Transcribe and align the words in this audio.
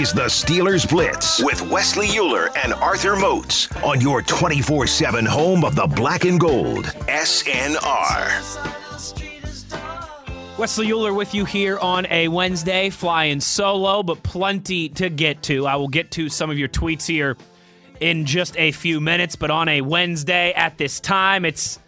Is 0.00 0.14
the 0.14 0.22
Steelers 0.22 0.88
Blitz 0.88 1.42
with 1.42 1.60
Wesley 1.60 2.08
Euler 2.16 2.48
and 2.56 2.72
Arthur 2.72 3.16
Moats 3.16 3.68
on 3.84 4.00
your 4.00 4.22
24 4.22 4.86
7 4.86 5.26
home 5.26 5.62
of 5.62 5.74
the 5.74 5.86
black 5.86 6.24
and 6.24 6.40
gold, 6.40 6.86
SNR. 7.06 7.76
Wesley 10.56 10.90
Euler 10.90 11.12
with 11.12 11.34
you 11.34 11.44
here 11.44 11.78
on 11.80 12.06
a 12.06 12.28
Wednesday, 12.28 12.88
flying 12.88 13.40
solo, 13.40 14.02
but 14.02 14.22
plenty 14.22 14.88
to 14.88 15.10
get 15.10 15.42
to. 15.42 15.66
I 15.66 15.76
will 15.76 15.88
get 15.88 16.10
to 16.12 16.30
some 16.30 16.48
of 16.48 16.58
your 16.58 16.68
tweets 16.68 17.06
here 17.06 17.36
in 18.00 18.24
just 18.24 18.56
a 18.56 18.72
few 18.72 19.02
minutes, 19.02 19.36
but 19.36 19.50
on 19.50 19.68
a 19.68 19.82
Wednesday 19.82 20.54
at 20.54 20.78
this 20.78 20.98
time, 20.98 21.44
it's 21.44 21.78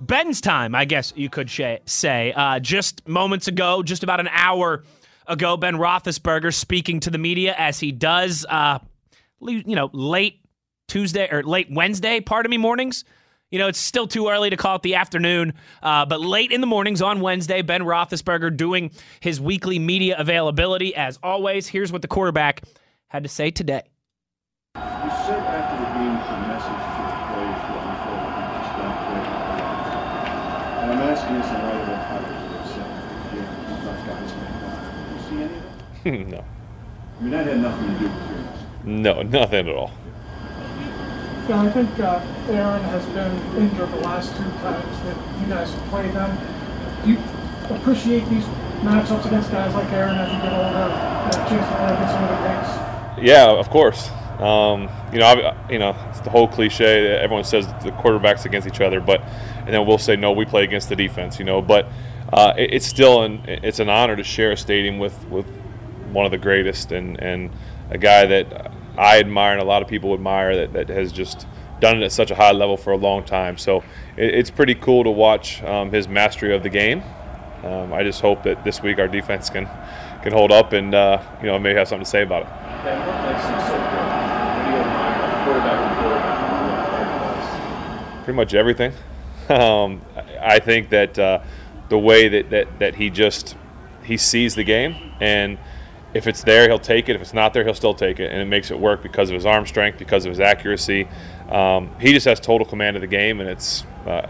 Ben's 0.00 0.40
time, 0.40 0.74
I 0.74 0.86
guess 0.86 1.12
you 1.16 1.28
could 1.28 1.50
say. 1.84 2.32
Uh, 2.32 2.60
just 2.60 3.06
moments 3.06 3.46
ago, 3.46 3.82
just 3.82 4.02
about 4.02 4.20
an 4.20 4.28
hour 4.28 4.84
ago, 5.28 5.56
Ben 5.56 5.74
Roethlisberger 5.74 6.52
speaking 6.54 7.00
to 7.00 7.10
the 7.10 7.18
media 7.18 7.54
as 7.56 7.78
he 7.80 7.92
does, 7.92 8.46
uh, 8.48 8.78
you 9.40 9.76
know, 9.76 9.90
late 9.92 10.40
Tuesday 10.88 11.28
or 11.30 11.42
late 11.42 11.68
Wednesday, 11.70 12.20
pardon 12.20 12.50
me, 12.50 12.56
mornings. 12.56 13.04
You 13.50 13.58
know, 13.58 13.68
it's 13.68 13.78
still 13.78 14.06
too 14.06 14.28
early 14.28 14.50
to 14.50 14.56
call 14.56 14.76
it 14.76 14.82
the 14.82 14.96
afternoon, 14.96 15.54
uh, 15.82 16.04
but 16.04 16.20
late 16.20 16.52
in 16.52 16.60
the 16.60 16.66
mornings 16.66 17.00
on 17.00 17.20
Wednesday, 17.20 17.62
Ben 17.62 17.82
Roethlisberger 17.82 18.54
doing 18.56 18.90
his 19.20 19.40
weekly 19.40 19.78
media 19.78 20.16
availability. 20.18 20.94
As 20.94 21.18
always, 21.22 21.68
here's 21.68 21.90
what 21.90 22.02
the 22.02 22.08
quarterback 22.08 22.62
had 23.06 23.22
to 23.22 23.28
say 23.28 23.50
today. 23.50 23.84
You 24.74 24.82
said 24.82 25.40
after 25.40 25.76
the 25.80 25.88
game 25.96 26.12
the 26.12 26.36
message 26.46 26.68
to 26.68 27.02
the 27.02 27.16
players. 27.32 27.68
And 30.78 30.92
I'm 30.92 31.00
asking 31.08 31.34
this 31.36 31.48
in 31.48 31.52
light 31.54 31.80
of 31.80 31.88
what 31.88 32.00
Pirates 32.06 32.32
have 32.52 32.68
said. 32.68 32.90
Yeah, 33.34 33.48
you 33.68 33.76
thought 33.84 34.00
guys 34.06 34.32
may 34.36 34.50
not. 34.60 34.76
You 35.12 35.20
see 35.24 35.36
any 35.42 35.56
of 35.56 35.62
that? 35.64 35.97
no. 36.28 36.44
I 37.18 37.22
mean, 37.22 37.30
that 37.32 37.46
had 37.46 37.60
nothing 37.60 37.94
to 37.94 37.98
do 37.98 38.04
with 38.04 38.30
your. 38.30 38.48
No, 38.84 39.22
nothing 39.22 39.68
at 39.68 39.74
all. 39.74 39.90
Yeah, 41.48 41.62
I 41.62 41.70
think 41.70 41.98
uh, 41.98 42.20
Aaron 42.48 42.82
has 42.84 43.04
been 43.06 43.32
injured 43.56 43.90
the 43.90 44.00
last 44.00 44.36
two 44.36 44.44
times 44.60 45.02
that 45.02 45.40
you 45.40 45.46
guys 45.46 45.72
have 45.72 45.88
played 45.88 46.12
them. 46.12 46.36
Do 47.04 47.10
you 47.10 47.18
appreciate 47.74 48.28
these 48.28 48.44
matchups 48.84 49.26
against 49.26 49.50
guys 49.50 49.74
like 49.74 49.90
Aaron 49.92 50.16
as 50.16 50.32
you 50.32 50.38
get 50.42 50.52
older, 50.52 50.88
a 50.88 51.48
chance 51.48 51.66
to 51.66 51.74
learn 51.82 52.00
get 52.00 52.10
some 52.10 52.24
of 52.24 52.30
the 52.30 53.16
picks? 53.16 53.26
Yeah, 53.26 53.50
of 53.50 53.70
course. 53.70 54.10
Um, 54.38 54.88
you 55.12 55.18
know, 55.18 55.26
I, 55.26 55.70
you 55.70 55.78
know, 55.78 55.96
it's 56.10 56.20
the 56.20 56.30
whole 56.30 56.46
cliche. 56.46 57.02
that 57.08 57.22
Everyone 57.22 57.44
says 57.44 57.66
the 57.82 57.90
quarterbacks 57.90 58.44
against 58.44 58.68
each 58.68 58.80
other, 58.80 59.00
but 59.00 59.20
and 59.58 59.68
then 59.68 59.86
we'll 59.86 59.98
say 59.98 60.16
no, 60.16 60.32
we 60.32 60.44
play 60.44 60.64
against 60.64 60.88
the 60.88 60.96
defense. 60.96 61.38
You 61.38 61.44
know, 61.44 61.60
but 61.60 61.86
uh, 62.32 62.54
it, 62.56 62.74
it's 62.74 62.86
still 62.86 63.22
an 63.22 63.42
it's 63.46 63.80
an 63.80 63.88
honor 63.88 64.16
to 64.16 64.22
share 64.22 64.52
a 64.52 64.56
stadium 64.56 64.98
with 64.98 65.26
with 65.28 65.46
one 66.12 66.24
of 66.24 66.30
the 66.30 66.38
greatest 66.38 66.92
and 66.92 67.20
and 67.20 67.50
a 67.90 67.98
guy 67.98 68.26
that 68.26 68.72
I 68.96 69.18
admire 69.18 69.52
and 69.52 69.60
a 69.60 69.64
lot 69.64 69.82
of 69.82 69.88
people 69.88 70.12
admire 70.12 70.56
that, 70.56 70.72
that 70.72 70.88
has 70.88 71.12
just 71.12 71.46
done 71.80 72.02
it 72.02 72.04
at 72.04 72.12
such 72.12 72.30
a 72.30 72.34
high 72.34 72.52
level 72.52 72.76
for 72.76 72.92
a 72.92 72.96
long 72.96 73.24
time. 73.24 73.56
So 73.56 73.78
it, 74.16 74.34
it's 74.34 74.50
pretty 74.50 74.74
cool 74.74 75.04
to 75.04 75.10
watch 75.10 75.62
um, 75.62 75.92
his 75.92 76.08
mastery 76.08 76.54
of 76.54 76.62
the 76.62 76.68
game. 76.68 77.02
Um, 77.62 77.92
I 77.92 78.02
just 78.02 78.20
hope 78.20 78.42
that 78.44 78.64
this 78.64 78.82
week 78.82 78.98
our 78.98 79.08
defense 79.08 79.50
can 79.50 79.68
can 80.22 80.32
hold 80.32 80.50
up 80.50 80.72
and 80.72 80.94
uh, 80.94 81.22
you 81.40 81.46
know 81.46 81.58
may 81.58 81.74
have 81.74 81.88
something 81.88 82.04
to 82.04 82.10
say 82.10 82.22
about 82.22 82.42
it. 82.42 82.48
Ben, 82.84 82.98
what 83.06 83.32
makes 83.32 83.44
him 83.44 83.60
so 83.60 83.74
good? 83.74 83.84
What 83.84 84.64
do 84.64 84.70
you 84.70 84.76
admire? 84.76 85.44
Quarterback 85.44 85.78
and 85.86 85.94
quarterback. 87.30 88.24
pretty 88.24 88.36
much 88.36 88.54
everything. 88.54 88.92
Um, 89.48 90.02
I 90.42 90.58
think 90.58 90.90
that 90.90 91.18
uh, 91.18 91.38
the 91.88 91.98
way 91.98 92.28
that, 92.28 92.50
that, 92.50 92.78
that 92.80 92.94
he 92.96 93.08
just 93.08 93.56
he 94.04 94.18
sees 94.18 94.54
the 94.54 94.62
game, 94.62 94.94
and 95.20 95.58
if 96.18 96.26
it's 96.26 96.42
there, 96.42 96.68
he'll 96.68 96.80
take 96.80 97.08
it. 97.08 97.14
If 97.14 97.22
it's 97.22 97.32
not 97.32 97.54
there, 97.54 97.62
he'll 97.62 97.74
still 97.74 97.94
take 97.94 98.18
it, 98.18 98.32
and 98.32 98.42
it 98.42 98.46
makes 98.46 98.72
it 98.72 98.78
work 98.78 99.02
because 99.04 99.30
of 99.30 99.34
his 99.34 99.46
arm 99.46 99.64
strength, 99.66 99.98
because 99.98 100.26
of 100.26 100.30
his 100.30 100.40
accuracy. 100.40 101.06
Um, 101.48 101.90
he 102.00 102.12
just 102.12 102.26
has 102.26 102.40
total 102.40 102.66
command 102.66 102.96
of 102.96 103.02
the 103.02 103.06
game, 103.06 103.40
and 103.40 103.48
it's 103.48 103.84
uh, 104.04 104.26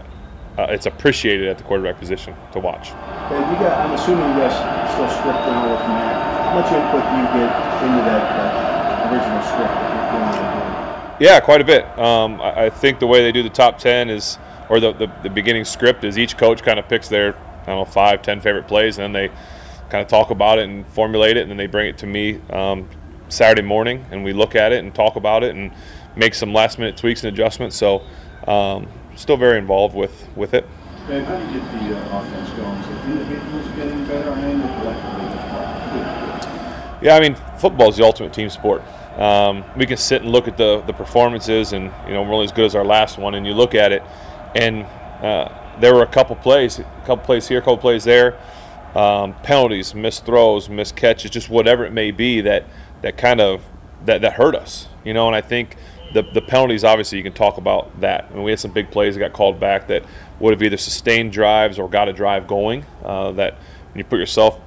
uh, 0.57 0.67
it's 0.69 0.85
appreciated 0.85 1.47
at 1.47 1.57
the 1.57 1.63
quarterback 1.63 1.97
position 1.97 2.35
to 2.51 2.59
watch. 2.59 2.89
You 2.89 3.57
got, 3.57 3.73
I'm 3.85 3.93
assuming 3.97 4.29
you 4.29 4.37
guys 4.37 4.53
still 4.93 5.09
script 5.09 5.39
now 5.47 5.71
with 5.71 5.81
Matt. 5.87 6.29
How 6.45 6.53
much 6.61 6.69
input 6.71 7.03
do 7.09 7.15
you 7.17 7.27
get 7.33 7.49
into 7.81 8.01
that, 8.05 8.23
that 8.37 9.11
original 9.11 9.41
script 9.43 9.73
that? 9.73 11.21
Yeah, 11.21 11.39
quite 11.39 11.61
a 11.61 11.65
bit. 11.65 11.85
Um, 11.97 12.39
I, 12.39 12.65
I 12.65 12.69
think 12.69 12.99
the 12.99 13.07
way 13.07 13.23
they 13.23 13.31
do 13.31 13.41
the 13.41 13.49
top 13.49 13.79
ten 13.79 14.09
is, 14.09 14.37
or 14.69 14.79
the, 14.79 14.93
the, 14.93 15.11
the 15.23 15.29
beginning 15.29 15.65
script 15.65 16.03
is 16.03 16.17
each 16.19 16.37
coach 16.37 16.61
kind 16.61 16.77
of 16.77 16.87
picks 16.87 17.09
their 17.09 17.35
I 17.63 17.65
don't 17.65 17.77
know 17.79 17.85
five, 17.85 18.21
ten 18.21 18.41
favorite 18.41 18.67
plays, 18.67 18.99
and 18.99 19.15
then 19.15 19.29
they 19.29 19.35
kind 19.89 20.01
of 20.01 20.07
talk 20.07 20.29
about 20.29 20.59
it 20.59 20.69
and 20.69 20.87
formulate 20.87 21.37
it, 21.37 21.41
and 21.41 21.49
then 21.49 21.57
they 21.57 21.67
bring 21.67 21.87
it 21.87 21.97
to 21.99 22.07
me 22.07 22.39
um, 22.51 22.89
Saturday 23.27 23.61
morning, 23.61 24.05
and 24.11 24.23
we 24.23 24.33
look 24.33 24.55
at 24.55 24.71
it 24.71 24.83
and 24.83 24.93
talk 24.93 25.15
about 25.15 25.43
it 25.43 25.55
and 25.55 25.71
make 26.15 26.33
some 26.33 26.53
last 26.53 26.79
minute 26.79 26.97
tweaks 26.97 27.23
and 27.23 27.33
adjustments. 27.33 27.75
So, 27.75 28.03
um, 28.47 28.87
still 29.15 29.37
very 29.37 29.57
involved 29.57 29.95
with 29.95 30.27
with 30.35 30.53
it. 30.53 30.65
Ben, 31.07 31.25
how 31.25 31.37
do 31.37 31.45
you 31.45 31.59
get 31.59 31.71
the 31.71 31.97
uh, 31.97 32.19
offense 32.19 32.49
going? 32.51 32.77
Is 32.79 32.87
it 32.87 33.05
individuals 33.09 33.67
getting 33.75 34.05
better 34.05 34.31
and 34.31 34.61
collectively? 34.81 35.29
Yeah, 37.01 37.15
I 37.15 37.21
mean, 37.21 37.35
football 37.57 37.89
is 37.89 37.95
the 37.95 38.03
ultimate 38.03 38.33
team 38.33 38.49
sport. 38.49 38.83
Um, 39.15 39.63
we 39.75 39.85
can 39.85 39.97
sit 39.97 40.21
and 40.21 40.31
look 40.31 40.47
at 40.47 40.57
the, 40.57 40.81
the 40.81 40.93
performances, 40.93 41.73
and 41.73 41.91
you 42.05 42.13
know 42.13 42.23
we're 42.23 42.33
only 42.33 42.45
as 42.45 42.51
good 42.51 42.65
as 42.65 42.75
our 42.75 42.85
last 42.85 43.17
one. 43.17 43.35
And 43.35 43.45
you 43.45 43.53
look 43.53 43.73
at 43.73 43.91
it, 43.91 44.03
and 44.53 44.83
uh, 45.23 45.49
there 45.79 45.95
were 45.95 46.03
a 46.03 46.07
couple 46.07 46.35
plays, 46.35 46.79
a 46.79 46.83
couple 47.05 47.25
plays 47.25 47.47
here, 47.47 47.59
a 47.59 47.61
couple 47.61 47.77
plays 47.77 48.03
there, 48.03 48.37
um, 48.95 49.33
penalties, 49.43 49.93
missed 49.93 50.25
throws, 50.25 50.69
missed 50.69 50.95
catches, 50.95 51.31
just 51.31 51.49
whatever 51.49 51.85
it 51.85 51.91
may 51.91 52.11
be 52.11 52.41
that 52.41 52.65
that 53.01 53.17
kind 53.17 53.41
of 53.41 53.63
that, 54.05 54.21
that 54.21 54.33
hurt 54.33 54.55
us. 54.55 54.87
You 55.03 55.13
know, 55.13 55.27
and 55.27 55.35
I 55.35 55.41
think 55.41 55.75
the 56.13 56.23
the 56.23 56.41
penalties 56.41 56.83
obviously 56.83 57.17
you 57.17 57.23
can 57.23 57.33
talk 57.33 57.57
about 57.57 58.01
that. 58.01 58.25
I 58.29 58.33
mean, 58.33 58.43
we 58.43 58.51
had 58.51 58.59
some 58.59 58.71
big 58.71 58.91
plays 58.91 59.15
that 59.15 59.19
got 59.19 59.33
called 59.33 59.59
back 59.59 59.87
that 59.87 60.03
would 60.39 60.53
have 60.53 60.63
either 60.63 60.77
sustained 60.77 61.31
drives 61.31 61.77
or 61.77 61.89
got 61.89 62.09
a 62.09 62.13
drive 62.13 62.47
going. 62.47 62.85
Uh, 63.03 63.31
that 63.33 63.55
when 63.91 63.97
you 63.97 64.03
put 64.03 64.19
yourself 64.19 64.59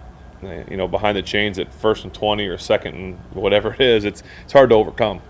you 0.43 0.77
know, 0.77 0.89
behind 0.89 1.17
the 1.17 1.23
chains 1.23 1.59
at 1.59 1.73
first 1.73 2.05
and 2.05 2.13
20 2.13 2.47
or 2.47 2.59
second 2.59 2.95
and 2.95 3.19
whatever 3.33 3.73
it 3.75 3.81
is, 3.81 4.05
it's 4.05 4.23
it's 4.45 4.53
hard 4.53 4.71
to 4.71 4.77
overcome. 4.77 5.21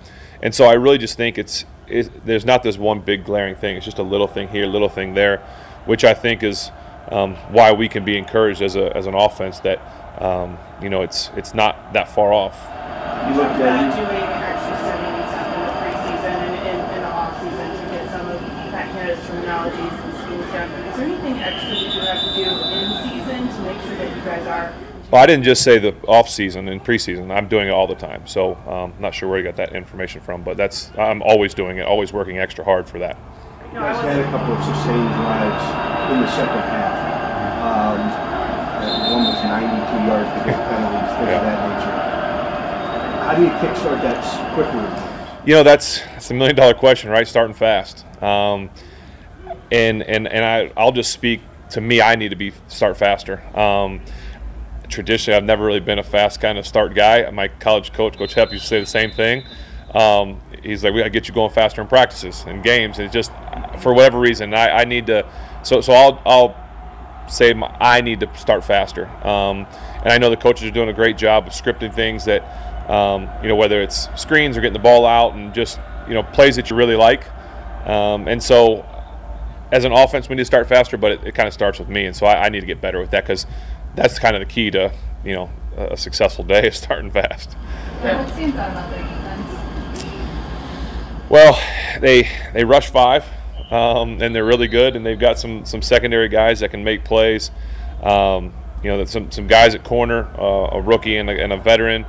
And 0.43 0.55
so 0.55 0.65
I 0.65 0.73
really 0.73 0.99
just 0.99 1.17
think 1.17 1.39
it's, 1.39 1.65
it's 1.87 2.11
there's 2.25 2.45
not 2.45 2.63
this 2.63 2.79
one 2.79 3.01
big 3.01 3.25
glaring 3.25 3.55
thing. 3.55 3.77
It's 3.77 3.85
just 3.85 3.99
a 3.99 4.03
little 4.03 4.27
thing 4.27 4.49
here, 4.49 4.67
little 4.67 4.89
thing 4.89 5.15
there, 5.15 5.39
which 5.85 6.05
I 6.05 6.15
think 6.15 6.43
is 6.43 6.71
um, 7.11 7.35
why 7.51 7.73
we 7.73 7.89
can 7.89 8.05
be 8.05 8.17
encouraged 8.17 8.63
as 8.63 8.77
a 8.77 8.95
as 8.97 9.07
an 9.07 9.15
offense 9.15 9.61
that 9.61 9.81
um, 10.21 10.59
you 10.81 10.89
know 10.89 11.03
it's 11.03 11.31
it's 11.37 11.55
not 11.55 11.93
that 11.93 12.09
far 12.09 12.33
off. 12.33 12.57
You 13.29 13.37
look 13.37 13.49
at 13.49 13.97
doing 13.97 14.23
extra 14.43 14.77
studying 14.79 15.15
in 15.15 15.65
the 15.67 15.73
preseason 15.83 16.35
and 16.43 16.55
in, 16.69 16.97
in 16.97 17.03
the 17.03 17.09
off 17.09 17.39
to 17.41 17.47
get 17.47 18.11
some 18.11 18.29
of 18.29 18.41
that 18.73 18.93
Canada's 18.93 19.19
terminologies 19.27 20.05
and 20.05 20.15
schemes 20.23 20.53
down. 20.53 20.71
Is 20.71 20.97
there 20.97 21.07
anything 21.07 21.39
extra 21.39 21.71
that 21.71 21.95
you 21.95 22.01
have 22.01 22.21
to 22.23 22.31
do 22.35 22.45
in 22.45 22.87
season 23.11 23.49
to 23.49 23.61
make 23.63 23.81
sure 23.83 23.97
that 23.97 24.17
you 24.17 24.23
guys 24.23 24.47
are? 24.47 24.75
Well, 25.13 25.23
I 25.23 25.27
didn't 25.27 25.45
just 25.45 25.63
say 25.63 25.79
the 25.79 25.95
off 26.07 26.31
season 26.31 26.69
and 26.69 26.83
preseason. 26.83 27.31
I'm 27.31 27.47
doing 27.47 27.69
it 27.69 27.71
all 27.71 27.87
the 27.87 27.95
time. 27.95 28.27
So 28.27 28.55
I'm 28.67 28.73
um, 28.73 28.95
not 28.99 29.15
sure 29.15 29.29
where 29.29 29.39
you 29.39 29.45
got 29.45 29.57
that 29.57 29.75
information 29.75 30.23
from, 30.23 30.43
but 30.43 30.57
that's 30.57 30.91
I'm 30.97 31.21
always 31.21 31.53
doing 31.53 31.77
it, 31.77 31.83
always 31.83 32.15
working 32.15 32.39
extra 32.39 32.65
hard 32.65 32.89
for 32.89 32.99
that. 33.01 33.19
You 33.73 33.79
guys 33.79 34.05
had 34.05 34.19
a 34.19 34.25
couple 34.25 34.53
of 34.55 34.63
sustained 34.65 35.09
drives 35.17 35.65
in 36.13 36.21
the 36.21 36.31
second 36.31 36.61
half. 36.69 36.93
Um, 37.65 38.01
one 39.13 39.25
was 39.25 39.43
92 39.45 40.07
yards 40.07 40.29
to 40.29 40.45
get 40.45 40.59
penalties, 40.69 41.17
things 41.17 41.29
Yeah. 41.29 41.39
of 41.39 41.45
that 41.47 41.59
nature. 41.71 43.25
How 43.25 43.35
do 43.35 43.43
you 43.43 43.51
kickstart 43.61 44.03
that 44.03 44.55
quickly? 44.55 44.83
You 45.47 45.55
know, 45.55 45.63
that's 45.63 46.01
that's 46.01 46.31
a 46.31 46.35
million 46.35 46.55
dollar 46.55 46.75
question, 46.75 47.11
right? 47.11 47.27
Starting 47.27 47.55
fast. 47.55 48.05
Um, 48.23 48.69
and 49.71 50.03
and 50.03 50.29
and 50.29 50.45
I 50.45 50.71
I'll 50.77 50.93
just 50.93 51.11
speak 51.11 51.41
to 51.71 51.81
me. 51.81 52.03
I 52.03 52.15
need 52.15 52.29
to 52.29 52.37
be 52.37 52.53
start 52.69 52.99
faster. 52.99 53.43
Um, 53.59 54.03
traditionally, 54.89 55.37
I've 55.37 55.45
never 55.45 55.65
really 55.65 55.81
been 55.81 55.99
a 55.99 56.03
fast 56.03 56.41
kind 56.43 56.59
of 56.59 56.67
start 56.67 56.95
guy. 56.95 57.29
My 57.31 57.49
college 57.49 57.93
coach, 57.95 58.19
Coach 58.19 58.35
Hepp, 58.35 58.53
used 58.53 58.65
to 58.65 58.69
say 58.69 58.81
the 58.81 58.87
same 58.87 59.11
thing. 59.13 59.45
Um, 59.95 60.41
he's 60.63 60.83
like, 60.83 60.95
we 60.95 61.01
got 61.01 61.05
to 61.05 61.11
get 61.11 61.29
you 61.29 61.35
going 61.35 61.53
faster 61.53 61.81
in 61.81 61.87
practices 61.87 62.45
and 62.47 62.63
games, 62.63 62.99
and 62.99 63.07
it's 63.07 63.15
just 63.15 63.31
for 63.81 63.93
whatever 63.93 64.19
reason, 64.19 64.55
I, 64.55 64.81
I 64.81 64.85
need 64.85 65.07
to. 65.07 65.27
So 65.63 65.81
so 65.81 65.93
I'll 65.93 66.23
I'll 66.25 66.63
say 67.29 67.53
my, 67.53 67.75
I 67.81 68.01
need 68.01 68.21
to 68.21 68.37
start 68.37 68.65
faster. 68.65 69.07
Um, 69.27 69.67
and 70.03 70.09
I 70.09 70.19
know 70.19 70.31
the 70.31 70.37
coaches 70.37 70.65
are 70.65 70.71
doing 70.71 70.89
a 70.89 70.93
great 70.93 71.17
job 71.17 71.47
of 71.47 71.53
scripting 71.53 71.95
things 71.95 72.25
that, 72.25 72.43
um, 72.91 73.29
you 73.43 73.49
know, 73.49 73.57
whether 73.57 73.81
it's 73.81 74.09
screens 74.21 74.57
or 74.57 74.61
getting 74.61 74.73
the 74.73 74.79
ball 74.79 75.07
out 75.07 75.35
and 75.35 75.55
just, 75.55 75.81
you 76.09 76.15
know, 76.15 76.23
plays 76.23 76.57
that 76.57 76.71
you 76.71 76.77
really 76.77 76.97
like. 76.97 77.25
Um, 77.87 78.29
and 78.29 78.43
so 78.43 78.85
as 79.71 79.85
an 79.85 79.93
offense, 79.93 80.29
we 80.29 80.37
need 80.37 80.43
to 80.43 80.47
start 80.47 80.69
faster, 80.69 80.97
but 80.97 81.13
it, 81.13 81.25
it 81.29 81.35
kind 81.35 81.47
of 81.47 81.55
starts 81.55 81.79
with 81.79 81.89
me. 81.89 82.05
And 82.05 82.15
so 82.15 82.27
I, 82.27 82.45
I 82.45 82.49
need 82.49 82.61
to 82.61 82.67
get 82.67 82.81
better 82.81 82.99
with 82.99 83.11
that 83.11 83.25
because 83.25 83.47
that's 83.95 84.19
kind 84.19 84.37
of 84.37 84.41
the 84.41 84.47
key 84.47 84.71
to, 84.73 84.93
you 85.25 85.35
know, 85.35 85.51
a, 85.77 85.97
successful 85.97 86.45
day 86.45 86.69
is 86.69 86.77
starting 86.83 87.11
fast. 87.11 87.55
What 87.55 88.29
seems 88.35 88.55
out 88.57 88.71
about 88.71 88.91
their 88.91 89.03
defense? 89.03 89.22
Well, 91.33 91.59
they 91.99 92.29
they 92.53 92.63
rush 92.63 92.91
five, 92.91 93.25
um, 93.71 94.21
and 94.21 94.35
they're 94.35 94.45
really 94.45 94.69
good, 94.69 94.97
and 94.97 95.07
they've 95.07 95.19
got 95.19 95.39
some 95.39 95.65
some 95.65 95.81
secondary 95.81 96.29
guys 96.29 96.61
that 96.61 96.71
can 96.71 96.85
make 96.85 97.07
plays. 97.07 97.51
Um, 98.03 98.53
you 98.83 98.91
know, 98.91 99.03
some 99.07 99.31
some 99.31 99.47
guys 99.47 99.75
at 99.75 99.83
corner, 99.83 100.29
uh, 100.39 100.77
a 100.77 100.81
rookie 100.83 101.17
and 101.17 101.31
a, 101.31 101.43
and 101.43 101.51
a 101.51 101.57
veteran, 101.57 102.05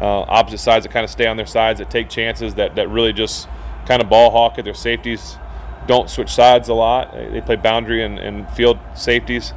uh, 0.00 0.22
opposite 0.22 0.58
sides 0.58 0.84
that 0.84 0.92
kind 0.92 1.04
of 1.04 1.10
stay 1.10 1.28
on 1.28 1.36
their 1.36 1.46
sides, 1.46 1.78
that 1.78 1.88
take 1.88 2.08
chances, 2.08 2.56
that, 2.56 2.74
that 2.74 2.88
really 2.88 3.12
just 3.12 3.46
kind 3.86 4.02
of 4.02 4.08
ball 4.08 4.32
hawk 4.32 4.58
at 4.58 4.64
their 4.64 4.74
safeties. 4.74 5.38
Don't 5.86 6.10
switch 6.10 6.30
sides 6.30 6.68
a 6.68 6.74
lot. 6.74 7.12
They 7.14 7.42
play 7.42 7.54
boundary 7.54 8.02
and, 8.02 8.18
and 8.18 8.50
field 8.56 8.80
safeties. 8.96 9.52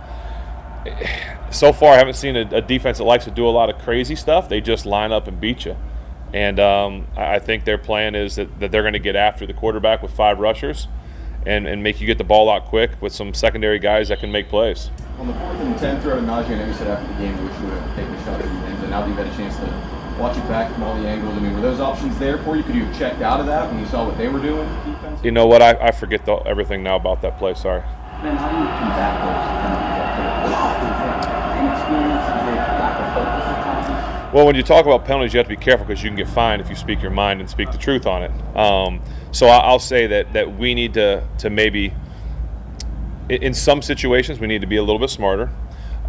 So 1.50 1.74
far, 1.74 1.94
I 1.94 1.98
haven't 1.98 2.18
seen 2.18 2.36
a, 2.36 2.42
a, 2.52 2.62
defense 2.62 3.00
that 3.00 3.06
likes 3.06 3.24
to 3.24 3.32
do 3.32 3.48
a 3.48 3.50
lot 3.50 3.72
of 3.72 3.80
crazy 3.80 4.16
stuff. 4.16 4.48
They 4.48 4.62
just 4.62 4.86
line 4.86 5.12
up 5.12 5.28
and 5.28 5.42
beat 5.42 5.66
you. 5.66 5.76
And 6.34 6.60
um, 6.60 7.08
I 7.16 7.40
think 7.40 7.66
their 7.66 7.78
plan 7.78 8.16
is 8.16 8.36
that, 8.36 8.60
that 8.60 8.72
they're 8.72 8.84
going 8.84 8.94
to 8.94 9.00
get 9.00 9.16
after 9.16 9.46
the 9.46 9.54
quarterback 9.54 10.02
with 10.02 10.12
five 10.12 10.40
rushers 10.40 10.88
and, 11.46 11.66
and 11.68 11.82
make 11.82 12.02
you 12.02 12.08
get 12.08 12.18
the 12.18 12.24
ball 12.24 12.50
out 12.50 12.66
quick 12.66 13.02
with 13.02 13.14
some 13.14 13.34
secondary 13.34 13.80
guys 13.80 14.10
that 14.10 14.20
can 14.20 14.32
make 14.32 14.50
plays. 14.50 14.92
On 15.20 15.28
the 15.28 15.34
fourth 15.34 15.60
and 15.60 15.78
ten 15.78 16.02
throw 16.02 16.16
to 16.16 16.22
Najee, 16.22 16.50
I 16.50 16.56
know 16.56 16.68
you 16.68 16.74
said 16.74 16.88
after 16.88 17.08
the 17.08 17.20
game 17.20 17.38
you 17.38 17.44
wish 17.46 17.58
you 17.60 17.66
would 17.66 17.80
have 17.80 17.96
taken 17.96 18.14
a 18.14 18.24
shot 18.26 18.42
at 18.42 18.46
the 18.46 18.68
end, 18.68 18.82
but 18.82 18.90
now 18.90 19.02
that 19.02 19.08
you've 19.08 19.18
had 19.18 19.28
a 19.28 19.36
chance 19.38 19.56
to 19.58 19.98
watch 20.20 20.38
it 20.38 20.48
back 20.48 20.74
from 20.74 20.84
all 20.84 21.00
the 21.00 21.08
angles? 21.08 21.36
I 21.36 21.40
mean, 21.40 21.54
were 21.54 21.62
those 21.62 21.80
options 21.80 22.18
there 22.20 22.38
for 22.40 22.58
you? 22.58 22.64
Could 22.64 22.76
you 22.76 22.86
have 22.86 22.98
checked 22.98 23.22
out 23.22 23.40
of 23.40 23.46
that 23.46 23.70
when 23.70 23.80
you 23.80 23.86
saw 23.86 24.06
what 24.06 24.18
they 24.18 24.28
were 24.28 24.42
doing? 24.42 24.68
Defense? 24.86 25.24
You 25.24 25.32
know 25.32 25.46
what? 25.48 25.62
I, 25.62 25.72
I 25.76 25.92
forget 25.92 26.26
the, 26.26 26.36
everything 26.38 26.84
now 26.84 26.96
about 26.96 27.22
that 27.22 27.38
play. 27.38 27.54
Sorry. 27.54 27.82
Man, 28.24 28.36
Well, 34.34 34.46
when 34.46 34.56
you 34.56 34.64
talk 34.64 34.86
about 34.86 35.06
penalties, 35.06 35.34
you 35.34 35.38
have 35.38 35.48
to 35.48 35.56
be 35.56 35.62
careful 35.62 35.86
because 35.86 36.04
you 36.04 36.10
can 36.10 36.18
get 36.18 36.28
fined 36.28 36.62
if 36.62 36.70
you 36.70 36.76
speak 36.76 37.02
your 37.02 37.12
mind 37.12 37.40
and 37.40 37.50
speak 37.50 37.72
the 37.72 37.78
truth 37.78 38.06
on 38.06 38.24
it. 38.24 38.58
Um, 38.58 39.02
so 39.32 39.48
I'll 39.48 39.80
say 39.80 40.06
that 40.08 40.34
that 40.34 40.58
we 40.58 40.74
need 40.74 40.94
to 40.96 41.26
to 41.38 41.50
maybe, 41.50 41.94
in 43.30 43.54
some 43.54 43.82
situations, 43.82 44.42
we 44.42 44.48
need 44.48 44.60
to 44.60 44.68
be 44.68 44.76
a 44.76 44.84
little 44.84 45.00
bit 45.00 45.12
smarter 45.12 45.50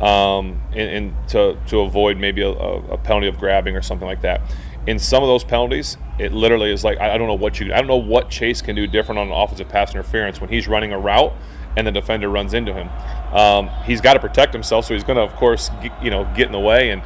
um, 0.00 0.60
and, 0.72 0.90
and, 0.90 1.28
to, 1.28 1.56
to 1.68 1.80
avoid 1.80 2.16
maybe 2.16 2.42
a, 2.42 2.50
a, 2.50 2.98
penalty 2.98 3.26
of 3.28 3.38
grabbing 3.38 3.76
or 3.76 3.82
something 3.82 4.06
like 4.06 4.20
that. 4.22 4.40
In 4.86 4.98
some 4.98 5.22
of 5.22 5.28
those 5.28 5.44
penalties, 5.44 5.96
it 6.18 6.32
literally 6.32 6.72
is 6.72 6.82
like 6.82 6.98
I 6.98 7.18
don't 7.18 7.28
know 7.28 7.34
what 7.34 7.60
you 7.60 7.72
I 7.72 7.78
don't 7.78 7.86
know 7.86 7.96
what 7.96 8.30
Chase 8.30 8.60
can 8.62 8.74
do 8.74 8.88
different 8.88 9.20
on 9.20 9.28
an 9.28 9.32
offensive 9.32 9.68
pass 9.68 9.92
interference 9.92 10.40
when 10.40 10.50
he's 10.50 10.66
running 10.66 10.92
a 10.92 10.98
route 10.98 11.32
and 11.76 11.86
the 11.86 11.92
defender 11.92 12.28
runs 12.28 12.52
into 12.52 12.74
him. 12.74 12.88
Um, 13.32 13.68
he's 13.84 14.00
got 14.00 14.14
to 14.14 14.20
protect 14.20 14.52
himself, 14.52 14.86
so 14.86 14.94
he's 14.94 15.04
going 15.04 15.16
to, 15.16 15.22
of 15.22 15.36
course, 15.36 15.70
get, 15.80 15.92
you 16.02 16.10
know, 16.10 16.24
get 16.34 16.46
in 16.46 16.52
the 16.52 16.58
way. 16.58 16.90
And 16.90 17.02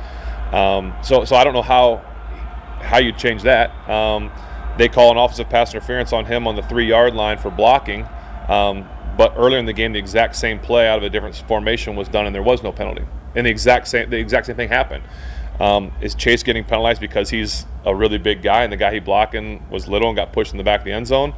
um, 0.52 0.94
so, 1.02 1.24
so 1.24 1.36
I 1.36 1.44
don't 1.44 1.54
know 1.54 1.62
how 1.62 2.02
how 2.80 2.98
you 2.98 3.12
change 3.12 3.42
that. 3.42 3.70
Um, 3.88 4.30
they 4.76 4.88
call 4.88 5.10
an 5.10 5.16
offensive 5.16 5.48
pass 5.48 5.72
interference 5.72 6.12
on 6.12 6.24
him 6.24 6.46
on 6.46 6.56
the 6.56 6.62
three 6.62 6.86
yard 6.86 7.14
line 7.14 7.38
for 7.38 7.50
blocking. 7.50 8.06
Um, 8.48 8.88
but 9.16 9.34
earlier 9.36 9.58
in 9.58 9.66
the 9.66 9.72
game, 9.72 9.92
the 9.92 9.98
exact 9.98 10.36
same 10.36 10.58
play 10.58 10.88
out 10.88 10.98
of 10.98 11.04
a 11.04 11.10
different 11.10 11.36
formation 11.46 11.96
was 11.96 12.08
done, 12.08 12.26
and 12.26 12.34
there 12.34 12.42
was 12.42 12.62
no 12.62 12.72
penalty. 12.72 13.04
And 13.34 13.46
the 13.46 13.50
exact 13.50 13.88
same 13.88 14.10
the 14.10 14.18
exact 14.18 14.46
same 14.46 14.56
thing 14.56 14.68
happened. 14.68 15.04
Um, 15.60 15.92
is 16.00 16.14
Chase 16.14 16.42
getting 16.42 16.64
penalized 16.64 17.00
because 17.00 17.30
he's 17.30 17.66
a 17.84 17.94
really 17.94 18.18
big 18.18 18.42
guy, 18.42 18.64
and 18.64 18.72
the 18.72 18.76
guy 18.76 18.92
he 18.92 19.00
blocking 19.00 19.64
was 19.70 19.86
little 19.86 20.08
and 20.08 20.16
got 20.16 20.32
pushed 20.32 20.52
in 20.52 20.58
the 20.58 20.64
back 20.64 20.80
of 20.80 20.84
the 20.84 20.92
end 20.92 21.06
zone? 21.06 21.34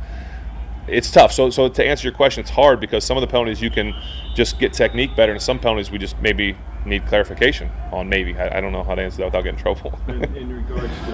It's 0.86 1.10
tough. 1.10 1.32
So, 1.32 1.50
so 1.50 1.68
to 1.68 1.84
answer 1.84 2.06
your 2.06 2.14
question, 2.14 2.42
it's 2.42 2.50
hard 2.50 2.78
because 2.78 3.04
some 3.04 3.16
of 3.16 3.22
the 3.22 3.26
penalties 3.26 3.60
you 3.60 3.70
can 3.70 3.94
just 4.34 4.58
get 4.58 4.72
technique 4.72 5.16
better, 5.16 5.32
and 5.32 5.42
some 5.42 5.58
penalties 5.58 5.90
we 5.90 5.98
just 5.98 6.18
maybe 6.20 6.56
need 6.84 7.06
clarification 7.06 7.70
on. 7.92 8.08
Maybe 8.08 8.36
I, 8.36 8.58
I 8.58 8.60
don't 8.60 8.72
know 8.72 8.84
how 8.84 8.94
to 8.94 9.02
answer 9.02 9.18
that 9.18 9.26
without 9.26 9.44
getting 9.44 9.58
in 9.58 9.62
trouble. 9.62 9.98
in, 10.08 10.24
in, 10.36 10.48
regards 10.52 10.92
to 11.06 11.12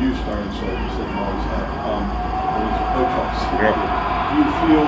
you 0.00 0.14
starting 0.14 0.52
so 0.52 0.66
you 0.66 0.88
said 0.94 1.08
you 1.08 1.18
always 1.18 1.44
have. 1.50 1.68
Um, 1.86 2.28
coach 2.98 3.38
yeah. 3.58 4.28
do 4.30 4.34
you 4.38 4.48
feel 4.62 4.84